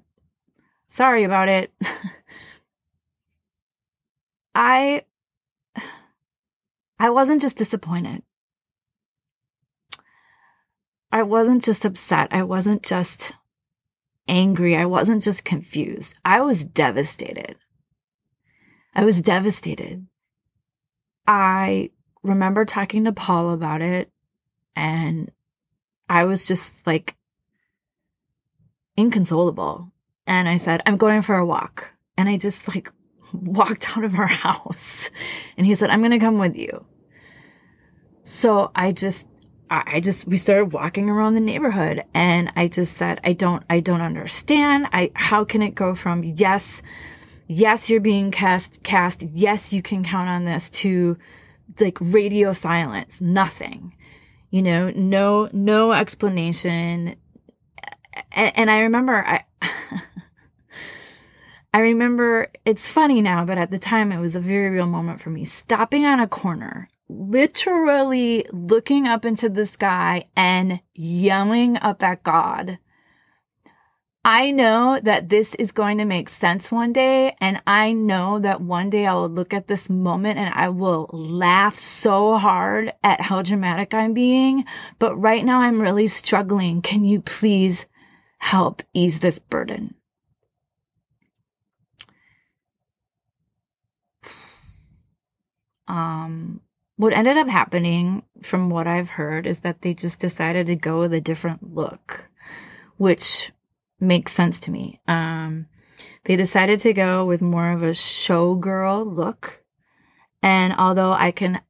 sorry 0.89 1.25
about 1.25 1.51
it. 1.51 1.71
I 4.55 5.05
I 7.01 7.09
wasn't 7.09 7.41
just 7.41 7.57
disappointed. 7.57 8.23
I 11.11 11.23
wasn't 11.23 11.65
just 11.65 11.85
upset. 11.87 12.29
I 12.31 12.43
wasn't 12.43 12.83
just 12.83 13.33
angry. 14.29 14.77
I 14.77 14.85
wasn't 14.85 15.25
just 15.25 15.45
confused. 15.45 16.21
I 16.27 16.43
was 16.43 16.63
devastated. 16.63 17.57
I 18.95 19.07
was 19.07 19.23
devastated. 19.23 20.07
I 21.27 21.91
remember 22.23 22.67
talking 22.67 23.05
to 23.07 23.13
Paul 23.13 23.55
about 23.55 23.81
it, 23.81 24.11
and 24.77 25.33
I 26.07 26.27
was 26.27 26.47
just 26.47 26.87
like 26.87 27.17
inconsolable. 28.99 29.91
And 30.27 30.49
I 30.49 30.59
said, 30.59 30.83
I'm 30.85 30.99
going 30.99 31.23
for 31.23 31.37
a 31.37 31.47
walk. 31.47 31.95
And 32.19 32.29
I 32.29 32.37
just 32.37 32.69
like 32.69 32.93
walked 33.33 33.97
out 33.97 34.05
of 34.05 34.19
our 34.19 34.27
house. 34.47 35.11
And 35.57 35.67
he 35.67 35.75
said, 35.75 35.89
I'm 35.89 36.01
going 36.01 36.11
to 36.11 36.19
come 36.19 36.39
with 36.39 36.57
you. 36.57 36.85
So 38.25 38.71
I 38.75 38.93
just 38.93 39.27
I 39.71 40.01
just 40.01 40.27
we 40.27 40.37
started 40.37 40.73
walking 40.73 41.09
around 41.09 41.35
the 41.35 41.41
neighborhood 41.41 42.03
and 42.13 42.53
I 42.57 42.67
just 42.67 42.97
said 42.97 43.21
I 43.23 43.35
don't 43.35 43.63
I 43.71 43.79
don't 43.81 44.01
understand. 44.01 44.89
I 44.93 45.13
how 45.15 45.45
can 45.45 45.63
it 45.63 45.77
go 45.77 45.95
from 45.95 46.25
yes 46.25 46.83
yes 47.47 47.89
you're 47.89 48.01
being 48.01 48.33
cast 48.33 48.83
cast 48.83 49.23
yes 49.23 49.73
you 49.73 49.81
can 49.81 50.03
count 50.03 50.29
on 50.29 50.45
this 50.45 50.71
to 50.71 51.17
like 51.81 51.99
radio 52.01 52.53
silence 52.53 53.21
nothing. 53.21 53.95
You 54.51 54.63
know, 54.63 54.91
no 54.91 55.49
no 55.53 55.93
explanation. 55.93 57.15
And, 58.33 58.59
and 58.59 58.71
I 58.71 58.81
remember 58.81 59.25
I 59.25 59.45
I 61.73 61.81
remember 61.81 62.49
it's 62.65 62.89
funny 62.89 63.21
now, 63.21 63.45
but 63.45 63.59
at 63.59 63.71
the 63.71 63.79
time 63.79 64.13
it 64.13 64.19
was 64.19 64.35
a 64.35 64.41
very 64.41 64.71
real 64.71 64.87
moment 64.87 65.21
for 65.21 65.31
me. 65.31 65.45
Stopping 65.45 66.05
on 66.05 66.21
a 66.21 66.27
corner 66.27 66.89
literally 67.11 68.47
looking 68.53 69.07
up 69.07 69.25
into 69.25 69.49
the 69.49 69.67
sky 69.67 70.25
and 70.37 70.81
yelling 70.95 71.77
up 71.77 72.03
at 72.03 72.23
God. 72.23 72.79
I 74.23 74.51
know 74.51 75.01
that 75.03 75.31
this 75.31 75.55
is 75.55 75.73
going 75.73 75.97
to 75.99 76.05
make 76.05 76.29
sense 76.29 76.71
one 76.71 76.93
day. 76.93 77.35
And 77.41 77.63
I 77.67 77.93
know 77.93 78.39
that 78.39 78.61
one 78.61 78.91
day 78.91 79.07
I 79.07 79.15
will 79.15 79.31
look 79.31 79.55
at 79.55 79.67
this 79.67 79.89
moment 79.89 80.39
and 80.39 80.53
I 80.55 80.69
will 80.69 81.09
laugh 81.11 81.79
so 81.79 82.37
hard 82.37 82.93
at 83.03 83.23
how 83.23 83.43
dramatic 83.43 83.95
I'm 83.95 84.13
being. 84.13 84.67
But 84.99 85.17
right 85.17 85.45
now 85.45 85.61
I'm 85.61 85.81
really 85.81 86.07
struggling. 86.07 86.83
Can 86.83 87.05
you 87.05 87.23
please 87.23 87.87
help 88.39 88.83
ease 88.93 89.21
this 89.21 89.39
burden? 89.39 89.95
Um, 95.91 96.61
what 96.97 97.13
ended 97.13 97.37
up 97.37 97.49
happening, 97.49 98.23
from 98.43 98.71
what 98.71 98.87
I've 98.87 99.11
heard, 99.11 99.47
is 99.47 99.61
that 99.61 99.83
they 99.83 99.95
just 99.95 100.21
decided 100.21 100.67
to 100.69 100.77
go 100.77 101.01
with 101.01 101.13
a 101.13 101.21
different 101.21 101.75
look, 101.75 102.29
which 102.97 103.51
makes 103.99 104.33
sense 104.33 104.61
to 104.61 104.71
me. 104.71 105.01
Um, 105.09 105.67
they 106.25 106.37
decided 106.37 106.79
to 106.81 106.93
go 106.93 107.25
with 107.25 107.43
more 107.43 107.73
of 107.73 107.83
a 107.83 107.91
showgirl 107.91 109.17
look. 109.17 109.65
And 110.43 110.75
although 110.79 111.13
I 111.13 111.33
can 111.33 111.61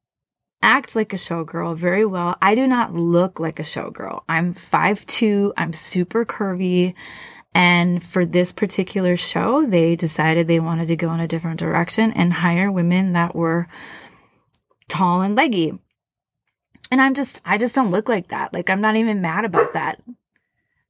act 0.61 0.95
like 0.95 1.13
a 1.13 1.17
showgirl 1.17 1.77
very 1.77 2.05
well, 2.05 2.37
I 2.41 2.53
do 2.53 2.67
not 2.67 2.93
look 2.93 3.39
like 3.39 3.59
a 3.59 3.63
showgirl. 3.63 4.23
I'm 4.29 4.53
5'2, 4.53 5.53
I'm 5.57 5.73
super 5.73 6.25
curvy. 6.25 6.93
And 7.53 8.03
for 8.03 8.25
this 8.25 8.51
particular 8.51 9.17
show, 9.17 9.65
they 9.65 9.95
decided 9.95 10.47
they 10.47 10.59
wanted 10.59 10.87
to 10.89 10.95
go 10.95 11.11
in 11.13 11.19
a 11.19 11.27
different 11.27 11.59
direction 11.59 12.11
and 12.11 12.33
hire 12.33 12.71
women 12.71 13.13
that 13.13 13.35
were 13.35 13.67
tall 14.91 15.21
and 15.21 15.35
leggy. 15.35 15.73
And 16.91 17.01
I'm 17.01 17.13
just, 17.13 17.41
I 17.45 17.57
just 17.57 17.73
don't 17.73 17.91
look 17.91 18.09
like 18.09 18.27
that. 18.27 18.53
Like, 18.53 18.69
I'm 18.69 18.81
not 18.81 18.97
even 18.97 19.21
mad 19.21 19.45
about 19.45 19.73
that. 19.73 20.01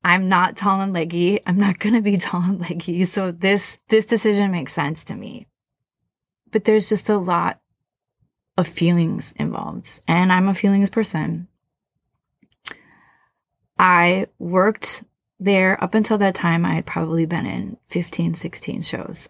I'm 0.04 0.28
not 0.28 0.58
tall 0.58 0.82
and 0.82 0.92
leggy. 0.92 1.40
I'm 1.46 1.60
not 1.60 1.78
going 1.78 1.94
to 1.94 2.02
be 2.02 2.18
tall 2.18 2.42
and 2.42 2.60
leggy. 2.60 3.06
So 3.06 3.32
this, 3.32 3.78
this 3.90 4.06
decision 4.06 4.52
makes 4.52 4.74
sense 4.74 5.04
to 5.06 5.16
me. 5.16 5.46
But 6.50 6.66
there's 6.66 6.90
just 6.90 7.10
a 7.10 7.18
lot 7.18 7.62
of 8.58 8.68
feelings 8.68 9.34
involved. 9.38 10.02
And 10.08 10.34
I'm 10.34 10.50
a 10.50 10.56
feelings 10.56 10.90
person. 10.90 11.48
I 13.78 14.28
worked 14.40 15.04
there 15.40 15.82
up 15.84 15.94
until 15.94 16.18
that 16.18 16.36
time. 16.36 16.66
I 16.66 16.74
had 16.74 16.88
probably 16.88 17.28
been 17.28 17.46
in 17.46 17.78
15, 17.90 18.34
16 18.34 18.82
shows. 18.82 19.30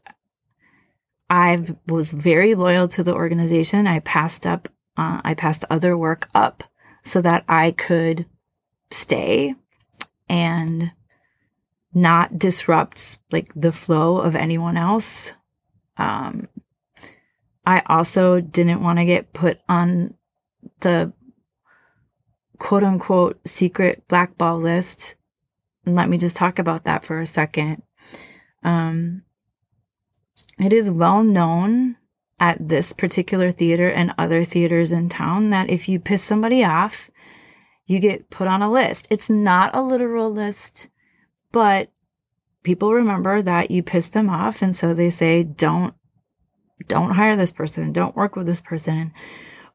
I 1.31 1.65
was 1.87 2.11
very 2.11 2.55
loyal 2.55 2.89
to 2.89 3.05
the 3.05 3.13
organization. 3.13 3.87
I 3.87 3.99
passed 3.99 4.45
up, 4.45 4.67
uh, 4.97 5.21
I 5.23 5.33
passed 5.33 5.63
other 5.69 5.97
work 5.97 6.27
up 6.35 6.65
so 7.03 7.21
that 7.21 7.45
I 7.47 7.71
could 7.71 8.25
stay 8.91 9.55
and 10.27 10.91
not 11.93 12.37
disrupt 12.37 13.17
like 13.31 13.49
the 13.55 13.71
flow 13.71 14.17
of 14.17 14.35
anyone 14.35 14.75
else. 14.75 15.31
Um, 15.95 16.49
I 17.65 17.81
also 17.85 18.41
didn't 18.41 18.83
want 18.83 18.99
to 18.99 19.05
get 19.05 19.31
put 19.31 19.59
on 19.69 20.15
the 20.81 21.13
quote 22.59 22.83
unquote 22.83 23.39
secret 23.47 24.03
blackball 24.09 24.57
list. 24.59 25.15
And 25.85 25.95
let 25.95 26.09
me 26.09 26.17
just 26.17 26.35
talk 26.35 26.59
about 26.59 26.83
that 26.83 27.05
for 27.05 27.21
a 27.21 27.25
second. 27.25 27.83
Um, 28.63 29.23
it 30.63 30.73
is 30.73 30.91
well 30.91 31.23
known 31.23 31.97
at 32.39 32.67
this 32.67 32.91
particular 32.91 33.51
theater 33.51 33.89
and 33.89 34.13
other 34.17 34.43
theaters 34.43 34.91
in 34.91 35.09
town 35.09 35.51
that 35.51 35.69
if 35.69 35.87
you 35.87 35.99
piss 35.99 36.23
somebody 36.23 36.63
off, 36.63 37.09
you 37.85 37.99
get 37.99 38.29
put 38.29 38.47
on 38.47 38.61
a 38.61 38.71
list. 38.71 39.07
It's 39.09 39.29
not 39.29 39.75
a 39.75 39.81
literal 39.81 40.31
list, 40.31 40.89
but 41.51 41.91
people 42.63 42.93
remember 42.93 43.41
that 43.41 43.69
you 43.69 43.83
pissed 43.83 44.13
them 44.13 44.29
off. 44.29 44.61
And 44.61 44.75
so 44.75 44.93
they 44.93 45.09
say, 45.09 45.43
don't, 45.43 45.93
don't 46.87 47.11
hire 47.11 47.35
this 47.35 47.51
person, 47.51 47.91
don't 47.91 48.15
work 48.15 48.35
with 48.35 48.47
this 48.47 48.61
person. 48.61 49.13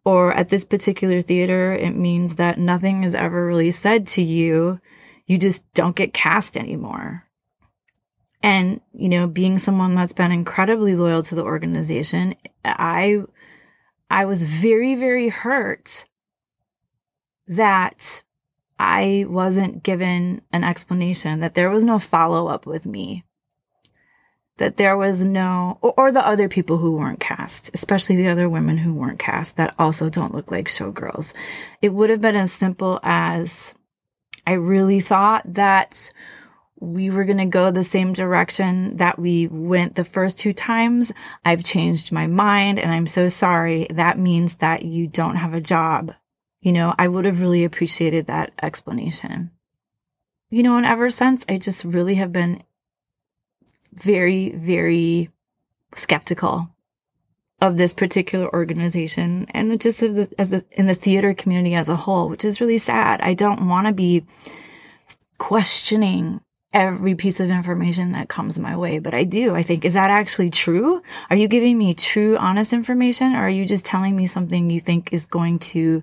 Or 0.05 0.33
at 0.33 0.49
this 0.49 0.64
particular 0.64 1.21
theater, 1.21 1.73
it 1.73 1.97
means 1.97 2.37
that 2.37 2.59
nothing 2.59 3.05
is 3.05 3.14
ever 3.14 3.45
really 3.45 3.71
said 3.73 4.07
to 4.09 4.23
you. 4.23 4.81
You 5.26 5.37
just 5.37 5.64
don't 5.75 5.97
get 5.97 6.14
cast 6.14 6.57
anymore. 6.57 7.25
And, 8.47 8.81
you 8.93 9.09
know, 9.09 9.26
being 9.26 9.59
someone 9.59 9.95
that's 9.95 10.12
been 10.12 10.31
incredibly 10.31 10.95
loyal 10.95 11.21
to 11.25 11.35
the 11.35 11.43
organization, 11.43 12.37
I 12.65 13.23
I 14.09 14.25
was 14.25 14.45
very, 14.45 14.95
very 14.95 15.31
hurt 15.31 16.05
that 17.49 18.23
I 18.79 19.25
wasn't 19.29 19.83
given 19.83 20.43
an 20.53 20.62
explanation, 20.62 21.41
that 21.41 21.55
there 21.55 21.71
was 21.71 21.83
no 21.83 21.99
follow 21.99 22.47
up 22.47 22.67
with 22.67 22.87
me 22.87 23.25
that 24.59 24.76
there 24.76 24.97
was 24.97 25.23
no, 25.23 25.76
or, 25.83 25.93
or, 25.99 26.12
the 26.12 26.26
other 26.26 26.49
people 26.49 26.79
who 26.79 26.93
weren't 26.93 27.21
cast, 27.21 27.71
especially 27.75 28.17
the 28.17 28.29
other 28.29 28.49
women 28.49 28.79
who 28.79 28.95
weren't 28.95 29.19
cast 29.19 29.57
that 29.57 29.75
also 29.79 30.09
don't 30.09 30.35
look 30.35 30.50
like 30.50 30.69
showgirls. 30.69 31.35
It 31.83 31.91
would 31.91 32.09
have 32.09 32.23
been 32.23 32.37
as 32.37 32.53
simple 32.53 32.99
as 33.03 33.75
I 34.47 34.53
really 34.53 35.00
thought 35.00 35.43
that 35.53 36.11
we 36.78 37.11
were 37.11 37.25
going 37.25 37.38
to 37.38 37.47
go 37.47 37.71
the 37.71 37.85
same 37.85 38.12
direction 38.12 38.97
that 38.99 39.18
we 39.18 39.47
went 39.49 39.95
the 39.95 40.04
first 40.04 40.38
two 40.38 40.52
times. 40.52 41.11
I've 41.45 41.64
changed 41.64 42.12
my 42.12 42.26
mind 42.26 42.78
and 42.78 42.90
I'm 42.90 43.06
so 43.06 43.28
sorry. 43.28 43.87
That 43.90 44.18
means 44.18 44.56
that 44.56 44.85
you 44.85 45.06
don't 45.06 45.37
have 45.37 45.54
a 45.54 45.61
job. 45.61 46.12
You 46.61 46.73
know, 46.73 46.95
I 46.99 47.09
would 47.09 47.25
have 47.25 47.40
really 47.40 47.64
appreciated 47.64 48.26
that 48.26 48.52
explanation. 48.62 49.50
You 50.50 50.62
know, 50.62 50.76
and 50.76 50.87
ever 50.87 51.11
since, 51.11 51.45
I 51.49 51.59
just 51.59 51.85
really 51.85 52.16
have 52.16 52.33
been 52.33 52.62
very, 53.92 54.50
very 54.50 55.30
skeptical 55.95 56.68
of 57.61 57.78
this 57.78 57.92
particular 57.92 58.52
organization 58.52 59.47
and 59.50 59.80
just 59.80 60.02
as, 60.02 60.16
the, 60.16 60.28
as 60.38 60.50
the, 60.50 60.64
in 60.73 60.87
the 60.87 60.95
theater 60.95 61.33
community 61.33 61.75
as 61.75 61.88
a 61.88 61.97
whole, 61.97 62.28
which 62.28 62.45
is 62.45 62.61
really 62.61 62.78
sad. 62.78 63.21
I 63.23 63.33
don't 63.33 63.66
want 63.66 63.87
to 63.87 63.92
be 63.95 64.25
questioning 65.38 66.40
every 66.76 67.14
piece 67.14 67.40
of 67.40 67.49
information 67.49 68.12
that 68.12 68.28
comes 68.28 68.59
my 68.59 68.76
way, 68.76 68.99
but 68.99 69.14
I 69.14 69.25
do. 69.25 69.54
I 69.54 69.62
think, 69.62 69.87
is 69.87 69.95
that 69.95 70.11
actually 70.11 70.50
true? 70.50 71.02
Are 71.30 71.37
you 71.37 71.49
giving 71.49 71.78
me 71.78 71.95
true, 71.95 72.37
honest 72.37 72.75
information 72.75 73.35
or 73.35 73.38
are 73.38 73.50
you 73.50 73.64
just 73.64 73.87
telling 73.87 74.14
me 74.14 74.26
something 74.26 74.68
you 74.68 74.78
think 74.78 75.11
is 75.11 75.25
going 75.25 75.59
to 75.71 76.02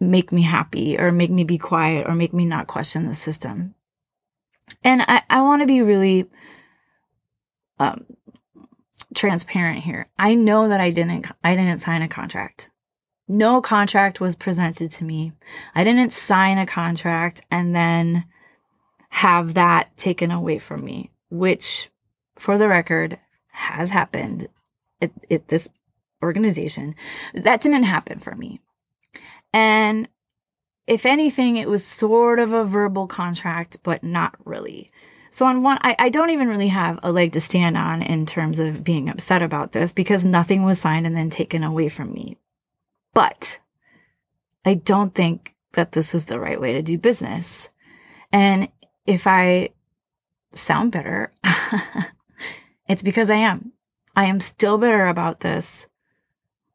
make 0.00 0.32
me 0.32 0.42
happy 0.42 0.98
or 0.98 1.12
make 1.12 1.30
me 1.30 1.44
be 1.44 1.56
quiet 1.56 2.08
or 2.08 2.16
make 2.16 2.32
me 2.32 2.46
not 2.46 2.66
question 2.66 3.06
the 3.06 3.14
system? 3.14 3.76
And 4.82 5.02
I, 5.02 5.22
I 5.30 5.40
want 5.42 5.62
to 5.62 5.66
be 5.66 5.82
really 5.82 6.26
um, 7.78 8.06
transparent 9.14 9.84
here. 9.84 10.08
I 10.18 10.34
know 10.34 10.68
that 10.68 10.80
I 10.80 10.90
didn't 10.90 11.26
I 11.44 11.54
didn't 11.54 11.78
sign 11.78 12.02
a 12.02 12.08
contract. 12.08 12.70
No 13.28 13.60
contract 13.60 14.20
was 14.20 14.34
presented 14.34 14.90
to 14.90 15.04
me. 15.04 15.32
I 15.76 15.84
didn't 15.84 16.12
sign 16.12 16.58
a 16.58 16.66
contract 16.66 17.42
and 17.52 17.72
then 17.72 18.24
have 19.08 19.54
that 19.54 19.96
taken 19.96 20.30
away 20.30 20.58
from 20.58 20.84
me, 20.84 21.10
which 21.30 21.90
for 22.36 22.58
the 22.58 22.68
record 22.68 23.18
has 23.48 23.90
happened 23.90 24.48
at, 25.00 25.10
at 25.30 25.48
this 25.48 25.68
organization. 26.22 26.94
That 27.34 27.60
didn't 27.60 27.84
happen 27.84 28.18
for 28.18 28.34
me. 28.34 28.60
And 29.52 30.08
if 30.86 31.06
anything, 31.06 31.56
it 31.56 31.68
was 31.68 31.84
sort 31.84 32.38
of 32.38 32.52
a 32.52 32.64
verbal 32.64 33.06
contract, 33.06 33.78
but 33.82 34.02
not 34.02 34.34
really. 34.44 34.90
So, 35.30 35.46
on 35.46 35.62
one, 35.62 35.78
I, 35.82 35.94
I 35.98 36.08
don't 36.08 36.30
even 36.30 36.48
really 36.48 36.68
have 36.68 36.98
a 37.02 37.12
leg 37.12 37.32
to 37.32 37.40
stand 37.40 37.76
on 37.76 38.02
in 38.02 38.24
terms 38.26 38.58
of 38.58 38.82
being 38.82 39.08
upset 39.08 39.42
about 39.42 39.72
this 39.72 39.92
because 39.92 40.24
nothing 40.24 40.64
was 40.64 40.80
signed 40.80 41.06
and 41.06 41.16
then 41.16 41.30
taken 41.30 41.62
away 41.62 41.88
from 41.88 42.12
me. 42.12 42.38
But 43.14 43.60
I 44.64 44.74
don't 44.74 45.14
think 45.14 45.54
that 45.74 45.92
this 45.92 46.12
was 46.12 46.26
the 46.26 46.40
right 46.40 46.60
way 46.60 46.72
to 46.72 46.82
do 46.82 46.96
business. 46.96 47.68
And 48.32 48.68
if 49.08 49.26
I 49.26 49.70
sound 50.52 50.92
bitter, 50.92 51.32
it's 52.88 53.02
because 53.02 53.30
I 53.30 53.36
am. 53.36 53.72
I 54.14 54.26
am 54.26 54.38
still 54.38 54.76
bitter 54.76 55.06
about 55.06 55.40
this 55.40 55.86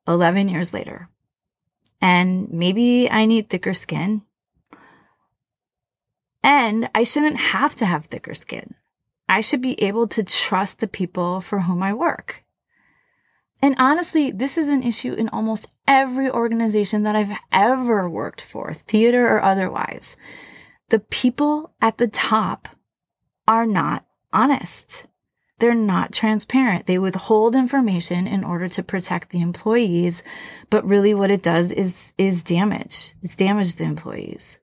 11 0.08 0.50
years 0.50 0.74
later. 0.74 1.10
And 2.02 2.52
maybe 2.52 3.10
I 3.10 3.26
need 3.26 3.50
thicker 3.50 3.76
skin. 3.76 4.24
And 6.44 6.90
I 6.96 7.04
shouldn't 7.04 7.38
have 7.38 7.76
to 7.78 7.86
have 7.86 8.06
thicker 8.06 8.34
skin. 8.34 8.74
I 9.30 9.42
should 9.42 9.62
be 9.62 9.80
able 9.82 10.08
to 10.08 10.24
trust 10.24 10.80
the 10.80 10.88
people 10.88 11.40
for 11.40 11.60
whom 11.60 11.84
I 11.84 11.94
work. 11.94 12.44
And 13.62 13.76
honestly, 13.78 14.32
this 14.32 14.58
is 14.58 14.68
an 14.68 14.82
issue 14.82 15.14
in 15.14 15.30
almost 15.30 15.70
every 15.88 16.30
organization 16.30 17.04
that 17.04 17.16
I've 17.16 17.38
ever 17.52 18.10
worked 18.10 18.42
for, 18.42 18.74
theater 18.74 19.28
or 19.28 19.42
otherwise. 19.42 20.18
The 20.94 21.00
people 21.00 21.74
at 21.82 21.98
the 21.98 22.08
top 22.08 22.68
are 23.48 23.66
not 23.66 24.06
honest. 24.32 25.08
They're 25.58 25.74
not 25.74 26.14
transparent. 26.14 26.86
They 26.86 27.00
withhold 27.00 27.56
information 27.56 28.28
in 28.28 28.44
order 28.44 28.70
to 28.70 28.84
protect 28.84 29.32
the 29.32 29.42
employees, 29.42 30.22
but 30.70 30.86
really 30.88 31.16
what 31.16 31.32
it 31.32 31.42
does 31.42 31.72
is 31.72 32.14
is 32.20 32.44
damage. 32.44 33.16
It's 33.24 33.36
damage 33.36 33.74
the 33.74 33.86
employees. 33.86 34.60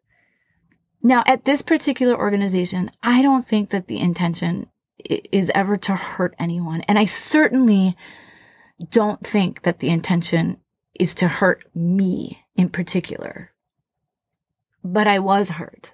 Now, 1.03 1.25
at 1.27 1.47
this 1.47 1.63
particular 1.63 2.17
organization, 2.17 2.93
I 3.03 3.23
don't 3.23 3.45
think 3.45 3.71
that 3.71 3.89
the 3.89 3.99
intention 3.99 4.69
is 4.99 5.51
ever 5.53 5.77
to 5.79 5.97
hurt 5.97 6.37
anyone. 6.39 6.83
And 6.83 6.97
I 6.97 7.07
certainly 7.07 7.97
don't 8.89 9.27
think 9.27 9.63
that 9.63 9.81
the 9.81 9.89
intention 9.89 10.59
is 10.95 11.13
to 11.17 11.27
hurt 11.27 11.65
me 11.75 12.45
in 12.55 12.69
particular. 12.69 13.51
But 14.85 15.09
I 15.09 15.19
was 15.19 15.51
hurt. 15.51 15.93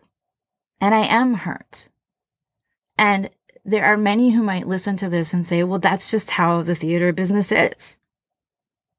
And 0.81 0.95
I 0.95 1.07
am 1.07 1.35
hurt. 1.35 1.89
And 2.99 3.31
there 3.65 3.85
are 3.85 3.97
many 3.97 4.31
who 4.31 4.43
might 4.43 4.67
listen 4.67 4.97
to 4.97 5.09
this 5.09 5.33
and 5.33 5.45
say, 5.45 5.63
well, 5.65 5.79
that's 5.79 6.11
just 6.11 6.31
how 6.33 6.63
the 6.63 6.75
theater 6.75 7.13
business 7.13 7.51
is. 7.51 7.99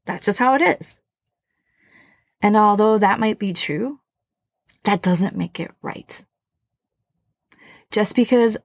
That's 0.06 0.26
just 0.26 0.40
how 0.40 0.56
it 0.56 0.62
is. 0.62 0.98
And 2.42 2.56
although 2.56 2.98
that 2.98 3.20
might 3.20 3.40
be 3.40 3.54
true, 3.54 4.00
that 4.84 5.02
doesn't 5.02 5.36
make 5.36 5.60
it 5.60 5.72
right. 5.82 6.24
Just 7.92 8.16
because 8.16 8.58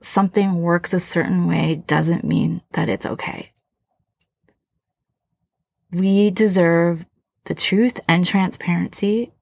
something 0.00 0.60
works 0.60 0.92
a 0.92 1.00
certain 1.00 1.46
way 1.46 1.82
doesn't 1.86 2.24
mean 2.24 2.62
that 2.72 2.88
it's 2.88 3.06
okay. 3.06 3.52
We 5.90 6.30
deserve 6.30 7.06
the 7.44 7.54
truth 7.54 8.00
and 8.08 8.24
transparency 8.24 9.32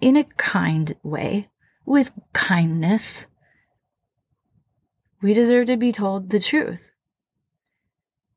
in 0.00 0.16
a 0.16 0.24
kind 0.24 0.94
way, 1.02 1.48
with 1.84 2.18
kindness 2.32 3.26
we 5.22 5.32
deserve 5.32 5.68
to 5.68 5.76
be 5.76 5.92
told 5.92 6.28
the 6.28 6.40
truth. 6.40 6.90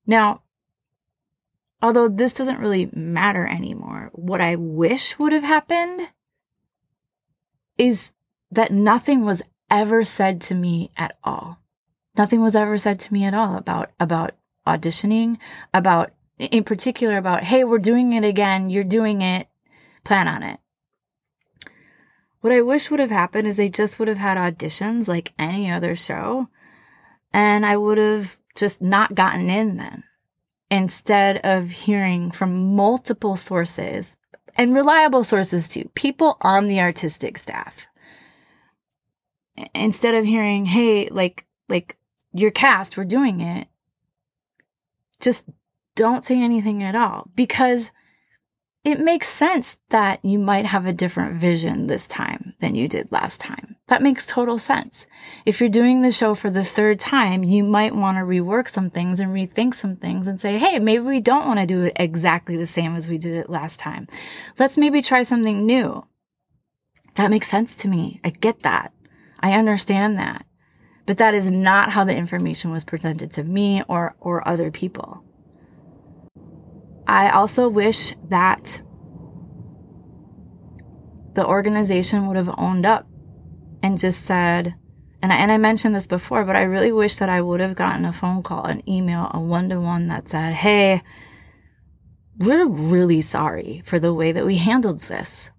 Now, 0.06 0.44
although 1.82 2.08
this 2.08 2.32
doesn't 2.32 2.60
really 2.60 2.90
matter 2.94 3.46
anymore, 3.46 4.12
what 4.14 4.40
I 4.40 4.56
wish 4.56 5.18
would 5.18 5.34
have 5.34 5.44
happened 5.44 6.10
is 7.78 8.12
that 8.52 8.72
nothing 8.72 9.26
was 9.26 9.42
ever 9.70 10.04
said 10.04 10.42
to 10.44 10.54
me 10.54 10.92
at 10.96 11.18
all. 11.24 11.58
Nothing 12.16 12.42
was 12.42 12.56
ever 12.56 12.78
said 12.78 13.00
to 13.02 13.14
me 13.14 13.26
at 13.26 13.34
all 13.34 13.58
about 13.58 13.92
about 14.00 14.36
auditioning, 14.66 15.38
about 15.74 16.12
in 16.38 16.64
particular 16.64 17.18
about, 17.18 17.44
hey, 17.44 17.64
we're 17.64 17.78
doing 17.80 18.14
it 18.14 18.24
again, 18.24 18.70
you're 18.70 18.84
doing 18.84 19.22
it, 19.22 19.48
plan 20.04 20.28
on 20.28 20.44
it. 20.44 20.60
What 22.46 22.54
I 22.54 22.62
wish 22.62 22.92
would 22.92 23.00
have 23.00 23.10
happened 23.10 23.48
is 23.48 23.58
they 23.58 23.70
just 23.70 23.98
would 23.98 24.08
have 24.08 24.20
had 24.20 24.38
auditions 24.38 25.08
like 25.08 25.34
any 25.40 25.68
other 25.72 25.96
show 25.96 26.48
and 27.34 27.66
I 27.66 27.76
would 27.76 27.98
have 27.98 28.38
just 28.56 28.84
not 28.84 29.16
gotten 29.16 29.50
in 29.50 29.78
then 29.78 30.04
instead 30.70 31.38
of 31.38 31.72
hearing 31.72 32.30
from 32.30 32.76
multiple 32.76 33.36
sources 33.36 34.16
and 34.56 34.76
reliable 34.76 35.24
sources 35.24 35.68
too, 35.68 35.90
people 35.96 36.38
on 36.42 36.68
the 36.68 36.80
artistic 36.82 37.40
staff. 37.40 37.88
Instead 39.74 40.14
of 40.14 40.24
hearing, 40.24 40.68
hey, 40.68 41.10
like, 41.10 41.48
like 41.68 41.98
your 42.32 42.52
cast, 42.52 42.96
we're 42.96 43.06
doing 43.06 43.42
it, 43.42 43.70
just 45.20 45.46
don't 45.96 46.24
say 46.24 46.40
anything 46.40 46.84
at 46.84 46.94
all 46.94 47.28
because 47.36 47.90
it 48.86 49.00
makes 49.00 49.28
sense 49.28 49.78
that 49.90 50.24
you 50.24 50.38
might 50.38 50.68
have 50.68 50.86
a 50.86 50.94
different 50.94 51.42
vision 51.42 51.88
this 51.88 52.06
time 52.08 52.54
than 52.60 52.76
you 52.76 52.88
did 52.88 53.12
last 53.12 53.42
time. 53.42 53.76
That 53.88 54.04
makes 54.04 54.28
total 54.28 54.60
sense. 54.60 55.08
If 55.44 55.60
you're 55.60 55.70
doing 55.70 56.02
the 56.02 56.12
show 56.12 56.36
for 56.36 56.52
the 56.52 56.64
third 56.64 57.00
time, 57.00 57.44
you 57.44 57.64
might 57.64 57.96
want 57.96 58.18
to 58.18 58.22
rework 58.22 58.70
some 58.70 58.92
things 58.92 59.20
and 59.20 59.32
rethink 59.32 59.74
some 59.74 59.96
things 59.96 60.28
and 60.28 60.40
say, 60.40 60.60
hey, 60.60 60.78
maybe 60.78 61.04
we 61.04 61.20
don't 61.20 61.48
want 61.48 61.60
to 61.60 61.66
do 61.66 61.82
it 61.82 61.94
exactly 61.96 62.58
the 62.58 62.68
same 62.68 62.96
as 62.96 63.08
we 63.08 63.18
did 63.18 63.34
it 63.34 63.50
last 63.50 63.80
time. 63.80 64.08
Let's 64.60 64.78
maybe 64.78 65.02
try 65.02 65.24
something 65.24 65.66
new. 65.66 66.06
That 67.16 67.32
makes 67.32 67.48
sense 67.48 67.76
to 67.78 67.88
me. 67.88 68.22
I 68.24 68.30
get 68.30 68.60
that. 68.60 68.94
I 69.40 69.54
understand 69.54 70.20
that. 70.20 70.46
But 71.08 71.18
that 71.18 71.34
is 71.34 71.52
not 71.52 71.92
how 71.92 72.04
the 72.04 72.16
information 72.16 72.72
was 72.72 72.86
presented 72.86 73.32
to 73.34 73.44
me 73.44 73.82
or, 73.88 74.16
or 74.20 74.48
other 74.48 74.70
people. 74.70 75.24
I 77.08 77.30
also 77.30 77.70
wish 77.70 78.16
that 78.30 78.82
the 81.34 81.46
organization 81.46 82.28
would 82.28 82.38
have 82.38 82.54
owned 82.58 82.86
up 82.86 83.08
and 83.84 84.00
just 84.00 84.24
said, 84.24 84.76
and 85.22 85.32
I, 85.32 85.36
and 85.38 85.52
I 85.52 85.58
mentioned 85.58 85.96
this 85.96 86.08
before, 86.08 86.44
but 86.44 86.56
I 86.56 86.64
really 86.64 86.92
wish 86.92 87.18
that 87.18 87.30
I 87.30 87.42
would 87.42 87.60
have 87.60 87.76
gotten 87.76 88.06
a 88.06 88.14
phone 88.14 88.42
call, 88.42 88.66
an 88.66 88.88
email, 88.90 89.30
a 89.34 89.40
one 89.40 89.70
to 89.70 89.80
one 89.80 90.08
that 90.08 90.30
said, 90.30 90.54
hey, 90.54 91.04
we're 92.38 92.68
really 92.68 93.22
sorry 93.22 93.82
for 93.86 94.00
the 94.00 94.14
way 94.14 94.32
that 94.32 94.46
we 94.46 94.58
handled 94.58 95.02
this. 95.02 95.52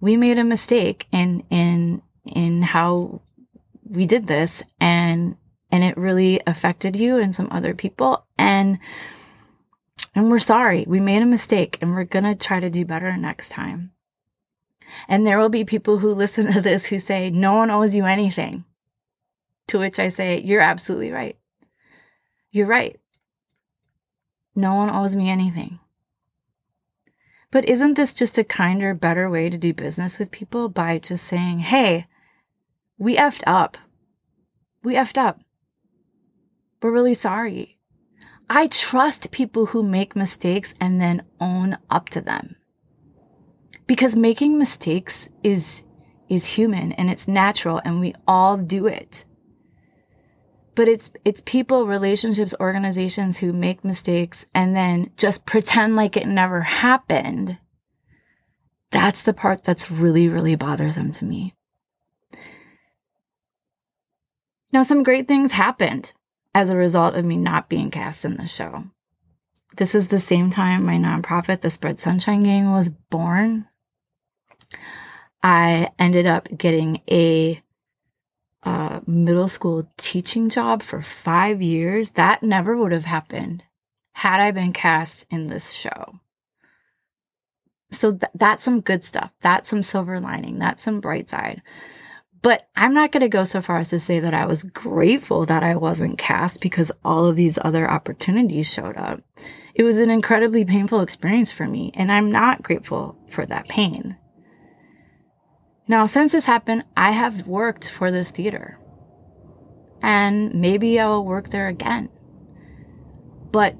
We 0.00 0.16
made 0.16 0.38
a 0.38 0.44
mistake 0.44 1.06
in 1.12 1.44
in 1.50 2.02
in 2.24 2.62
how 2.62 3.22
we 3.84 4.06
did 4.06 4.26
this 4.26 4.62
and 4.80 5.36
and 5.70 5.84
it 5.84 5.96
really 5.96 6.40
affected 6.46 6.96
you 6.96 7.18
and 7.18 7.34
some 7.34 7.48
other 7.50 7.74
people 7.74 8.24
and 8.38 8.78
and 10.14 10.30
we're 10.30 10.38
sorry. 10.38 10.84
We 10.86 11.00
made 11.00 11.22
a 11.22 11.26
mistake 11.26 11.78
and 11.80 11.94
we're 11.94 12.04
going 12.04 12.24
to 12.24 12.34
try 12.34 12.60
to 12.60 12.70
do 12.70 12.84
better 12.84 13.16
next 13.16 13.48
time. 13.48 13.92
And 15.08 15.26
there 15.26 15.38
will 15.38 15.48
be 15.48 15.64
people 15.64 15.98
who 15.98 16.08
listen 16.14 16.52
to 16.52 16.60
this 16.60 16.86
who 16.86 16.98
say, 16.98 17.30
No 17.30 17.54
one 17.54 17.70
owes 17.70 17.96
you 17.96 18.04
anything. 18.04 18.64
To 19.68 19.78
which 19.78 19.98
I 19.98 20.08
say, 20.08 20.40
You're 20.40 20.60
absolutely 20.60 21.10
right. 21.10 21.36
You're 22.50 22.66
right. 22.66 22.98
No 24.54 24.74
one 24.74 24.90
owes 24.90 25.16
me 25.16 25.30
anything. 25.30 25.78
But 27.50 27.66
isn't 27.66 27.94
this 27.94 28.12
just 28.12 28.38
a 28.38 28.44
kinder, 28.44 28.94
better 28.94 29.28
way 29.30 29.48
to 29.48 29.58
do 29.58 29.72
business 29.72 30.18
with 30.18 30.30
people 30.30 30.68
by 30.68 30.98
just 30.98 31.24
saying, 31.24 31.60
Hey, 31.60 32.06
we 32.98 33.16
effed 33.16 33.42
up. 33.46 33.78
We 34.82 34.94
effed 34.94 35.16
up. 35.16 35.40
We're 36.82 36.90
really 36.90 37.14
sorry. 37.14 37.78
I 38.54 38.66
trust 38.66 39.30
people 39.30 39.64
who 39.64 39.82
make 39.82 40.14
mistakes 40.14 40.74
and 40.78 41.00
then 41.00 41.24
own 41.40 41.78
up 41.88 42.10
to 42.10 42.20
them. 42.20 42.56
Because 43.86 44.14
making 44.14 44.58
mistakes 44.58 45.30
is 45.42 45.84
is 46.28 46.44
human 46.44 46.92
and 46.92 47.08
it's 47.08 47.26
natural 47.26 47.80
and 47.82 47.98
we 47.98 48.14
all 48.28 48.58
do 48.58 48.86
it. 48.86 49.24
But 50.74 50.86
it's 50.86 51.10
it's 51.24 51.40
people, 51.46 51.86
relationships, 51.86 52.54
organizations 52.60 53.38
who 53.38 53.54
make 53.54 53.86
mistakes 53.86 54.44
and 54.54 54.76
then 54.76 55.12
just 55.16 55.46
pretend 55.46 55.96
like 55.96 56.18
it 56.18 56.28
never 56.28 56.60
happened. 56.60 57.58
That's 58.90 59.22
the 59.22 59.32
part 59.32 59.64
that's 59.64 59.90
really 59.90 60.28
really 60.28 60.56
bothersome 60.56 61.10
to 61.12 61.24
me. 61.24 61.54
Now 64.74 64.82
some 64.82 65.02
great 65.02 65.26
things 65.26 65.52
happened 65.52 66.12
as 66.54 66.70
a 66.70 66.76
result 66.76 67.14
of 67.14 67.24
me 67.24 67.36
not 67.36 67.68
being 67.68 67.90
cast 67.90 68.24
in 68.24 68.36
the 68.36 68.46
show. 68.46 68.84
This 69.76 69.94
is 69.94 70.08
the 70.08 70.18
same 70.18 70.50
time 70.50 70.84
my 70.84 70.96
nonprofit, 70.96 71.62
the 71.62 71.70
Spread 71.70 71.98
Sunshine 71.98 72.40
Gang, 72.40 72.70
was 72.72 72.90
born. 72.90 73.66
I 75.42 75.90
ended 75.98 76.26
up 76.26 76.48
getting 76.56 77.00
a 77.10 77.62
uh, 78.62 79.00
middle 79.06 79.48
school 79.48 79.88
teaching 79.96 80.50
job 80.50 80.82
for 80.82 81.00
five 81.00 81.62
years. 81.62 82.12
That 82.12 82.42
never 82.42 82.76
would 82.76 82.92
have 82.92 83.06
happened 83.06 83.64
had 84.12 84.40
I 84.40 84.50
been 84.50 84.72
cast 84.72 85.26
in 85.30 85.46
this 85.46 85.72
show. 85.72 86.20
So 87.90 88.12
th- 88.12 88.32
that's 88.34 88.64
some 88.64 88.80
good 88.80 89.04
stuff. 89.04 89.32
That's 89.40 89.68
some 89.68 89.82
silver 89.82 90.20
lining. 90.20 90.58
That's 90.58 90.82
some 90.82 91.00
bright 91.00 91.28
side. 91.28 91.62
But 92.42 92.68
I'm 92.74 92.92
not 92.92 93.12
going 93.12 93.20
to 93.20 93.28
go 93.28 93.44
so 93.44 93.62
far 93.62 93.78
as 93.78 93.90
to 93.90 94.00
say 94.00 94.18
that 94.18 94.34
I 94.34 94.46
was 94.46 94.64
grateful 94.64 95.46
that 95.46 95.62
I 95.62 95.76
wasn't 95.76 96.18
cast 96.18 96.60
because 96.60 96.90
all 97.04 97.26
of 97.26 97.36
these 97.36 97.58
other 97.62 97.88
opportunities 97.88 98.72
showed 98.72 98.96
up. 98.96 99.20
It 99.74 99.84
was 99.84 99.98
an 99.98 100.10
incredibly 100.10 100.64
painful 100.64 101.00
experience 101.00 101.52
for 101.52 101.66
me, 101.66 101.92
and 101.94 102.10
I'm 102.10 102.30
not 102.30 102.62
grateful 102.62 103.16
for 103.28 103.46
that 103.46 103.68
pain. 103.68 104.16
Now, 105.86 106.04
since 106.06 106.32
this 106.32 106.46
happened, 106.46 106.84
I 106.96 107.12
have 107.12 107.46
worked 107.46 107.88
for 107.88 108.10
this 108.10 108.30
theater. 108.30 108.78
And 110.02 110.52
maybe 110.54 110.98
I 110.98 111.06
will 111.06 111.24
work 111.24 111.50
there 111.50 111.68
again. 111.68 112.08
But 113.52 113.76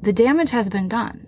the 0.00 0.12
damage 0.12 0.50
has 0.50 0.70
been 0.70 0.88
done. 0.88 1.26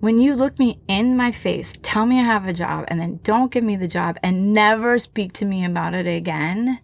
When 0.00 0.18
you 0.18 0.34
look 0.34 0.58
me 0.58 0.80
in 0.88 1.16
my 1.16 1.30
face, 1.30 1.78
tell 1.82 2.06
me 2.06 2.18
I 2.18 2.24
have 2.24 2.46
a 2.46 2.52
job, 2.52 2.84
and 2.88 3.00
then 3.00 3.20
don't 3.22 3.52
give 3.52 3.64
me 3.64 3.76
the 3.76 3.88
job 3.88 4.18
and 4.22 4.52
never 4.52 4.98
speak 4.98 5.32
to 5.34 5.44
me 5.44 5.64
about 5.64 5.94
it 5.94 6.06
again, 6.06 6.80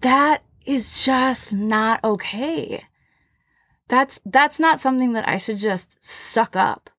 that 0.00 0.42
is 0.64 1.04
just 1.04 1.52
not 1.52 2.02
okay. 2.04 2.84
That's 3.88 4.20
that's 4.24 4.58
not 4.58 4.80
something 4.80 5.12
that 5.12 5.28
I 5.28 5.36
should 5.36 5.58
just 5.58 5.98
suck 6.00 6.56
up. 6.56 6.90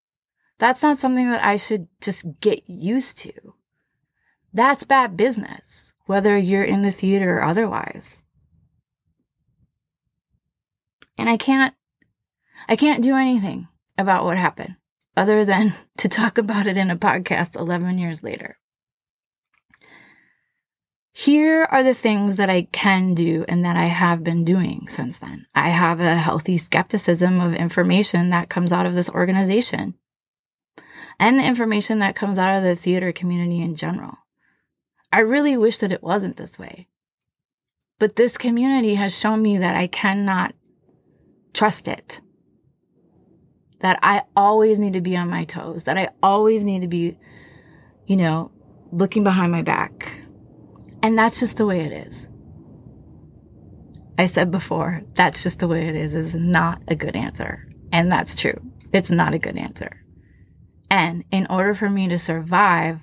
That's 0.57 0.81
not 0.81 0.97
something 0.97 1.29
that 1.31 1.43
I 1.43 1.57
should 1.57 1.87
just 2.01 2.25
get 2.41 2.69
used 2.69 3.17
to. 3.19 3.31
That's 4.53 4.83
bad 4.83 5.15
business, 5.15 5.93
whether 6.05 6.37
you're 6.37 6.63
in 6.63 6.81
the 6.81 6.91
theater 6.91 7.37
or 7.37 7.43
otherwise. 7.43 8.23
And 11.17 11.29
I 11.29 11.37
can't 11.37 11.73
I 12.67 12.75
can't 12.75 13.03
do 13.03 13.15
anything 13.15 13.67
about 13.97 14.25
what 14.25 14.37
happened 14.37 14.75
other 15.15 15.43
than 15.43 15.73
to 15.97 16.07
talk 16.07 16.37
about 16.37 16.67
it 16.67 16.77
in 16.77 16.91
a 16.91 16.95
podcast 16.95 17.59
11 17.59 17.97
years 17.97 18.23
later. 18.23 18.57
Here 21.11 21.63
are 21.71 21.81
the 21.81 21.95
things 21.95 22.35
that 22.35 22.49
I 22.49 22.67
can 22.71 23.15
do 23.15 23.43
and 23.47 23.65
that 23.65 23.75
I 23.75 23.85
have 23.85 24.23
been 24.23 24.45
doing 24.45 24.87
since 24.87 25.17
then. 25.17 25.47
I 25.55 25.69
have 25.69 25.99
a 25.99 26.15
healthy 26.15 26.59
skepticism 26.59 27.41
of 27.41 27.55
information 27.55 28.29
that 28.29 28.51
comes 28.51 28.71
out 28.71 28.85
of 28.85 28.93
this 28.93 29.09
organization 29.09 29.95
and 31.19 31.39
the 31.39 31.43
information 31.43 31.97
that 31.99 32.15
comes 32.15 32.37
out 32.37 32.55
of 32.55 32.63
the 32.63 32.75
theater 32.75 33.11
community 33.11 33.61
in 33.63 33.75
general. 33.75 34.19
I 35.11 35.21
really 35.21 35.57
wish 35.57 35.79
that 35.79 35.91
it 35.91 36.03
wasn't 36.03 36.37
this 36.37 36.59
way. 36.59 36.87
But 37.97 38.15
this 38.15 38.37
community 38.37 38.93
has 38.93 39.17
shown 39.17 39.41
me 39.41 39.57
that 39.57 39.75
I 39.75 39.87
cannot 39.87 40.53
trust 41.51 41.87
it 41.87 42.21
that 43.79 43.99
I 44.01 44.23
always 44.35 44.79
need 44.79 44.93
to 44.93 45.01
be 45.01 45.15
on 45.15 45.29
my 45.29 45.45
toes, 45.45 45.83
that 45.83 45.97
I 45.97 46.09
always 46.23 46.63
need 46.63 46.81
to 46.81 46.87
be, 46.87 47.17
you 48.05 48.17
know, 48.17 48.51
looking 48.91 49.23
behind 49.23 49.51
my 49.51 49.61
back. 49.61 50.21
And 51.03 51.17
that's 51.17 51.39
just 51.39 51.57
the 51.57 51.65
way 51.65 51.81
it 51.81 51.91
is. 51.91 52.27
I 54.17 54.25
said 54.25 54.49
before, 54.49 55.03
that's 55.13 55.43
just 55.43 55.59
the 55.59 55.67
way 55.67 55.85
it 55.85 55.95
is, 55.95 56.15
is 56.15 56.33
not 56.33 56.81
a 56.87 56.95
good 56.95 57.15
answer. 57.15 57.67
And 57.91 58.11
that's 58.11 58.35
true. 58.35 58.59
It's 58.91 59.11
not 59.11 59.33
a 59.33 59.39
good 59.39 59.57
answer. 59.57 60.03
And 60.89 61.23
in 61.31 61.45
order 61.49 61.75
for 61.75 61.89
me 61.89 62.07
to 62.07 62.17
survive 62.17 62.99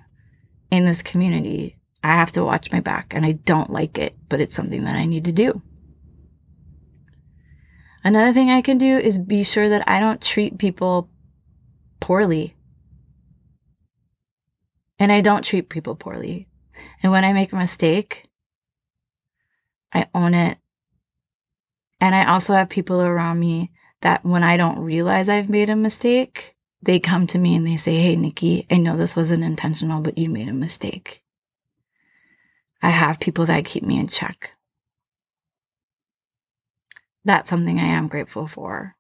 in 0.71 0.85
this 0.85 1.03
community, 1.03 1.79
I 2.03 2.09
have 2.09 2.33
to 2.33 2.45
watch 2.45 2.73
my 2.73 2.81
back 2.81 3.15
and 3.15 3.25
I 3.25 3.33
don't 3.33 3.71
like 3.71 3.97
it, 3.99 4.17
but 4.29 4.41
it's 4.41 4.57
something 4.57 4.85
that 4.85 4.97
I 4.97 5.05
need 5.05 5.25
to 5.25 5.33
do. 5.33 5.63
Another 8.05 8.35
thing 8.35 8.51
I 8.51 8.61
can 8.61 8.77
do 8.77 8.99
is 8.99 9.19
be 9.19 9.43
sure 9.43 9.71
that 9.71 9.89
I 9.89 9.99
don't 9.99 10.21
treat 10.21 10.59
people 10.59 11.09
poorly. 12.01 12.55
And 14.99 15.11
I 15.11 15.23
don't 15.23 15.43
treat 15.43 15.71
people 15.71 15.97
poorly. 15.97 16.47
And 17.03 17.11
when 17.11 17.25
I 17.25 17.33
make 17.33 17.53
a 17.53 17.57
mistake, 17.57 18.29
I 19.91 20.07
own 20.15 20.35
it. 20.35 20.59
And 21.99 22.15
I 22.15 22.27
also 22.27 22.53
have 22.53 22.69
people 22.69 23.01
around 23.01 23.41
me 23.41 23.73
that 24.03 24.23
when 24.23 24.43
I 24.43 24.59
don't 24.59 24.81
realize 24.81 25.31
I've 25.31 25.49
made 25.49 25.71
a 25.71 25.77
mistake, 25.77 26.55
they 26.83 27.01
come 27.01 27.27
to 27.29 27.39
me 27.39 27.57
and 27.57 27.67
they 27.67 27.79
say, 27.79 27.97
Hey, 27.97 28.17
Nickie, 28.17 28.67
I 28.71 28.77
know 28.77 28.99
this 28.99 29.17
wasn't 29.17 29.45
intentional, 29.45 30.03
but 30.03 30.19
you 30.19 30.29
made 30.29 30.49
a 30.49 30.53
mistake. 30.53 31.23
I 32.83 32.91
have 32.91 33.19
people 33.19 33.47
that 33.47 33.65
keep 33.65 33.83
me 33.83 33.99
in 33.99 34.09
check 34.09 34.53
that's 37.25 37.51
something 37.51 37.79
I 37.79 37.87
am 37.87 38.09
grateful 38.09 38.47
for. 38.47 38.97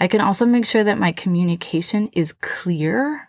I 0.00 0.08
can 0.08 0.20
also 0.20 0.46
make 0.46 0.66
sure 0.66 0.84
that 0.84 0.98
my 0.98 1.12
communication 1.12 2.08
is 2.12 2.32
clear 2.32 3.28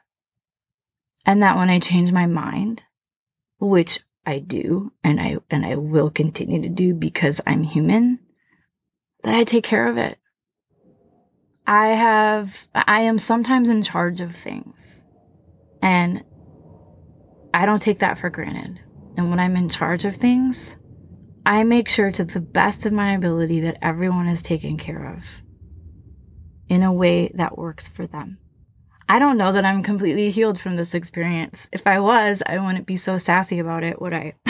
and 1.26 1.44
that 1.44 1.56
when 1.58 1.70
I 1.70 1.80
change 1.80 2.12
my 2.12 2.26
mind, 2.26 2.82
which 3.60 4.00
I 4.26 4.40
do 4.40 4.92
and 5.04 5.20
I 5.20 5.38
and 5.50 5.66
I 5.66 5.76
will 5.76 6.10
continue 6.10 6.62
to 6.62 6.70
do 6.70 6.94
because 6.94 7.42
I'm 7.46 7.64
human, 7.64 8.20
that 9.24 9.36
I 9.36 9.44
take 9.44 9.64
care 9.64 9.88
of 9.88 9.98
it. 9.98 10.18
I 11.66 11.88
have 11.88 12.68
I 12.74 13.02
am 13.02 13.20
sometimes 13.20 13.70
in 13.70 13.84
charge 13.84 14.22
of 14.22 14.36
things. 14.36 15.04
And 15.82 16.24
I 17.54 17.66
don't 17.66 17.82
take 17.82 18.00
that 18.00 18.18
for 18.18 18.30
granted. 18.30 18.80
And 19.16 19.30
when 19.30 19.40
I'm 19.40 19.56
in 19.56 19.70
charge 19.70 20.06
of 20.06 20.16
things, 20.16 20.78
I 21.46 21.64
make 21.64 21.90
sure 21.90 22.10
to 22.12 22.24
the 22.24 22.40
best 22.40 22.86
of 22.86 22.94
my 22.94 23.12
ability 23.14 23.60
that 23.62 23.78
everyone 23.82 24.28
is 24.28 24.42
taken 24.42 24.78
care 24.78 25.14
of 25.14 25.26
in 26.70 26.84
a 26.84 26.94
way 26.94 27.32
that 27.36 27.58
works 27.58 27.88
for 27.88 28.08
them. 28.08 28.38
I 29.10 29.20
don't 29.20 29.38
know 29.38 29.52
that 29.52 29.66
I'm 29.66 29.84
completely 29.84 30.32
healed 30.32 30.58
from 30.58 30.78
this 30.78 30.94
experience. 30.94 31.68
If 31.74 31.86
I 31.86 32.00
was, 32.00 32.42
I 32.46 32.58
wouldn't 32.60 32.88
be 32.88 32.96
so 32.96 33.18
sassy 33.18 33.60
about 33.60 33.84
it, 33.84 34.02
would 34.02 34.14
I? 34.14 34.36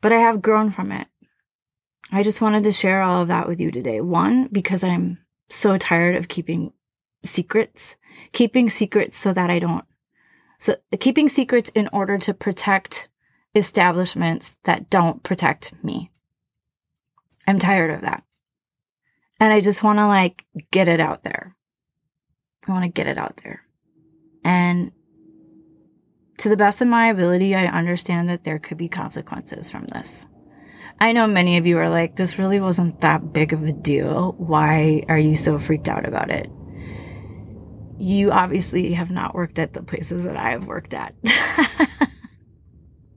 but 0.00 0.12
I 0.12 0.18
have 0.18 0.40
grown 0.40 0.70
from 0.70 0.92
it. 0.92 1.08
I 2.12 2.22
just 2.22 2.40
wanted 2.40 2.62
to 2.64 2.72
share 2.72 3.02
all 3.02 3.22
of 3.22 3.28
that 3.28 3.48
with 3.48 3.60
you 3.60 3.72
today. 3.72 4.00
One, 4.00 4.48
because 4.52 4.84
I'm 4.84 5.18
so 5.48 5.76
tired 5.76 6.14
of 6.14 6.28
keeping 6.28 6.72
secrets, 7.24 7.96
keeping 8.32 8.70
secrets 8.70 9.16
so 9.16 9.32
that 9.32 9.50
I 9.50 9.58
don't, 9.58 9.84
so 10.60 10.76
keeping 11.00 11.28
secrets 11.28 11.70
in 11.70 11.88
order 11.92 12.16
to 12.18 12.32
protect 12.32 13.07
establishments 13.58 14.56
that 14.64 14.88
don't 14.88 15.22
protect 15.22 15.72
me. 15.84 16.10
I'm 17.46 17.58
tired 17.58 17.92
of 17.92 18.00
that. 18.02 18.22
And 19.40 19.52
I 19.52 19.60
just 19.60 19.82
want 19.82 19.98
to 19.98 20.06
like 20.06 20.44
get 20.70 20.88
it 20.88 21.00
out 21.00 21.22
there. 21.22 21.56
I 22.66 22.72
want 22.72 22.84
to 22.84 22.88
get 22.90 23.06
it 23.06 23.18
out 23.18 23.40
there. 23.42 23.62
And 24.44 24.92
to 26.38 26.48
the 26.48 26.56
best 26.56 26.80
of 26.80 26.88
my 26.88 27.08
ability, 27.08 27.54
I 27.54 27.66
understand 27.66 28.28
that 28.28 28.44
there 28.44 28.58
could 28.58 28.78
be 28.78 28.88
consequences 28.88 29.70
from 29.70 29.86
this. 29.86 30.26
I 31.00 31.12
know 31.12 31.26
many 31.26 31.58
of 31.58 31.66
you 31.66 31.78
are 31.78 31.88
like, 31.88 32.16
this 32.16 32.38
really 32.38 32.60
wasn't 32.60 33.00
that 33.00 33.32
big 33.32 33.52
of 33.52 33.62
a 33.64 33.72
deal. 33.72 34.32
Why 34.32 35.04
are 35.08 35.18
you 35.18 35.36
so 35.36 35.58
freaked 35.58 35.88
out 35.88 36.06
about 36.06 36.30
it? 36.30 36.50
You 37.98 38.30
obviously 38.30 38.92
have 38.94 39.10
not 39.10 39.34
worked 39.34 39.58
at 39.58 39.72
the 39.72 39.82
places 39.82 40.24
that 40.24 40.36
I 40.36 40.50
have 40.50 40.66
worked 40.66 40.94
at. 40.94 41.14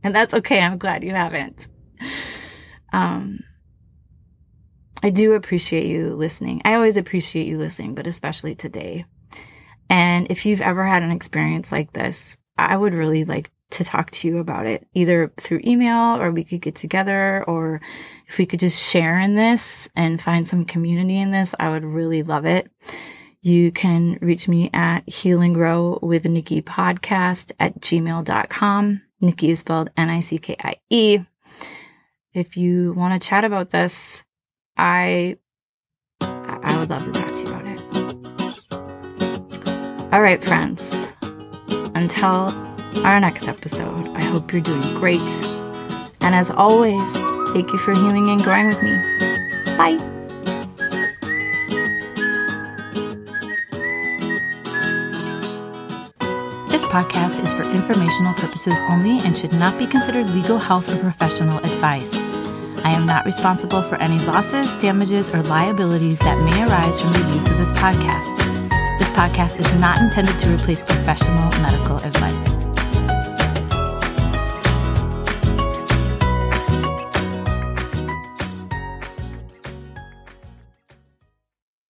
and 0.04 0.16
that's 0.16 0.34
okay. 0.34 0.62
I'm 0.62 0.78
glad 0.78 1.04
you 1.04 1.12
haven't. 1.12 1.70
Um, 2.94 3.40
I 5.04 5.10
do 5.10 5.34
appreciate 5.34 5.88
you 5.88 6.10
listening. 6.10 6.62
I 6.66 6.76
always 6.76 6.98
appreciate 6.98 7.48
you 7.48 7.58
listening, 7.58 7.96
but 7.96 8.08
especially 8.08 8.56
today. 8.56 9.06
And 9.90 10.28
if 10.30 10.46
you've 10.46 10.62
ever 10.62 10.86
had 10.86 11.04
an 11.04 11.12
experience 11.12 11.72
like 11.72 11.94
this, 11.94 12.38
I 12.58 12.78
would 12.78 12.94
really 12.94 13.26
like 13.26 13.52
to 13.72 13.84
talk 13.84 14.12
to 14.12 14.28
you 14.28 14.38
about 14.38 14.68
it, 14.68 14.86
either 14.94 15.32
through 15.38 15.62
email 15.66 16.22
or 16.22 16.32
we 16.32 16.44
could 16.44 16.62
get 16.62 16.76
together, 16.76 17.44
or 17.48 17.82
if 18.28 18.38
we 18.38 18.46
could 18.46 18.60
just 18.60 18.84
share 18.84 19.18
in 19.20 19.36
this 19.36 19.90
and 19.96 20.22
find 20.22 20.48
some 20.48 20.66
community 20.66 21.18
in 21.18 21.32
this, 21.32 21.56
I 21.60 21.70
would 21.70 21.86
really 21.86 22.24
love 22.24 22.46
it. 22.46 22.70
You 23.42 23.72
can 23.72 24.20
reach 24.22 24.48
me 24.48 24.70
at 24.72 25.10
Heal 25.10 25.42
and 25.42 25.56
Grow 25.56 25.98
with 26.02 26.26
Nickie 26.26 26.64
podcast 26.64 27.54
at 27.60 27.80
gmail.com. 27.80 29.02
Nickie 29.22 29.50
is 29.50 29.60
spelled 29.60 29.90
N 29.96 30.10
I 30.10 30.20
C 30.20 30.38
K 30.38 30.56
I 30.60 30.76
E. 30.90 31.20
If 32.34 32.58
you 32.58 32.94
want 32.94 33.22
to 33.22 33.28
chat 33.28 33.44
about 33.44 33.70
this, 33.70 34.24
I 34.78 35.38
I 36.22 36.78
would 36.80 36.90
love 36.90 37.04
to 37.06 37.12
talk 37.12 37.28
to 37.28 37.38
you 37.38 37.46
about 37.46 37.66
it. 37.66 37.82
All 40.14 40.22
right, 40.22 40.44
friends. 40.44 41.14
Until 41.94 42.50
our 43.06 43.20
next 43.20 43.48
episode, 43.48 44.08
I 44.16 44.24
hope 44.24 44.52
you're 44.52 44.62
doing 44.62 44.82
great. 44.96 45.22
And 46.22 46.36
as 46.36 46.50
always, 46.50 47.12
thank 47.50 47.72
you 47.72 47.78
for 47.78 47.94
healing 47.94 48.30
and 48.30 48.42
growing 48.42 48.68
with 48.68 48.82
me. 48.82 48.92
Bye. 49.78 50.11
Podcast 56.92 57.42
is 57.42 57.54
for 57.54 57.64
informational 57.64 58.34
purposes 58.34 58.74
only 58.90 59.18
and 59.20 59.38
should 59.38 59.54
not 59.54 59.80
be 59.80 59.88
considered 59.88 60.30
legal, 60.32 60.60
health, 60.60 60.94
or 60.94 61.00
professional 61.00 61.58
advice. 61.60 62.14
I 62.84 62.92
am 62.92 63.06
not 63.06 63.24
responsible 63.26 63.82
for 63.82 63.96
any 63.96 64.20
losses, 64.26 64.70
damages, 64.82 65.34
or 65.34 65.42
liabilities 65.44 66.20
that 66.20 66.38
may 66.44 66.64
arise 66.64 67.00
from 67.00 67.14
the 67.14 67.34
use 67.34 67.50
of 67.50 67.58
this 67.58 67.72
podcast. 67.72 69.00
This 69.00 69.10
podcast 69.12 69.58
is 69.58 69.74
not 69.80 70.00
intended 70.00 70.38
to 70.40 70.54
replace 70.54 70.82
professional 70.82 71.50
medical 71.62 71.96
advice. 72.00 72.61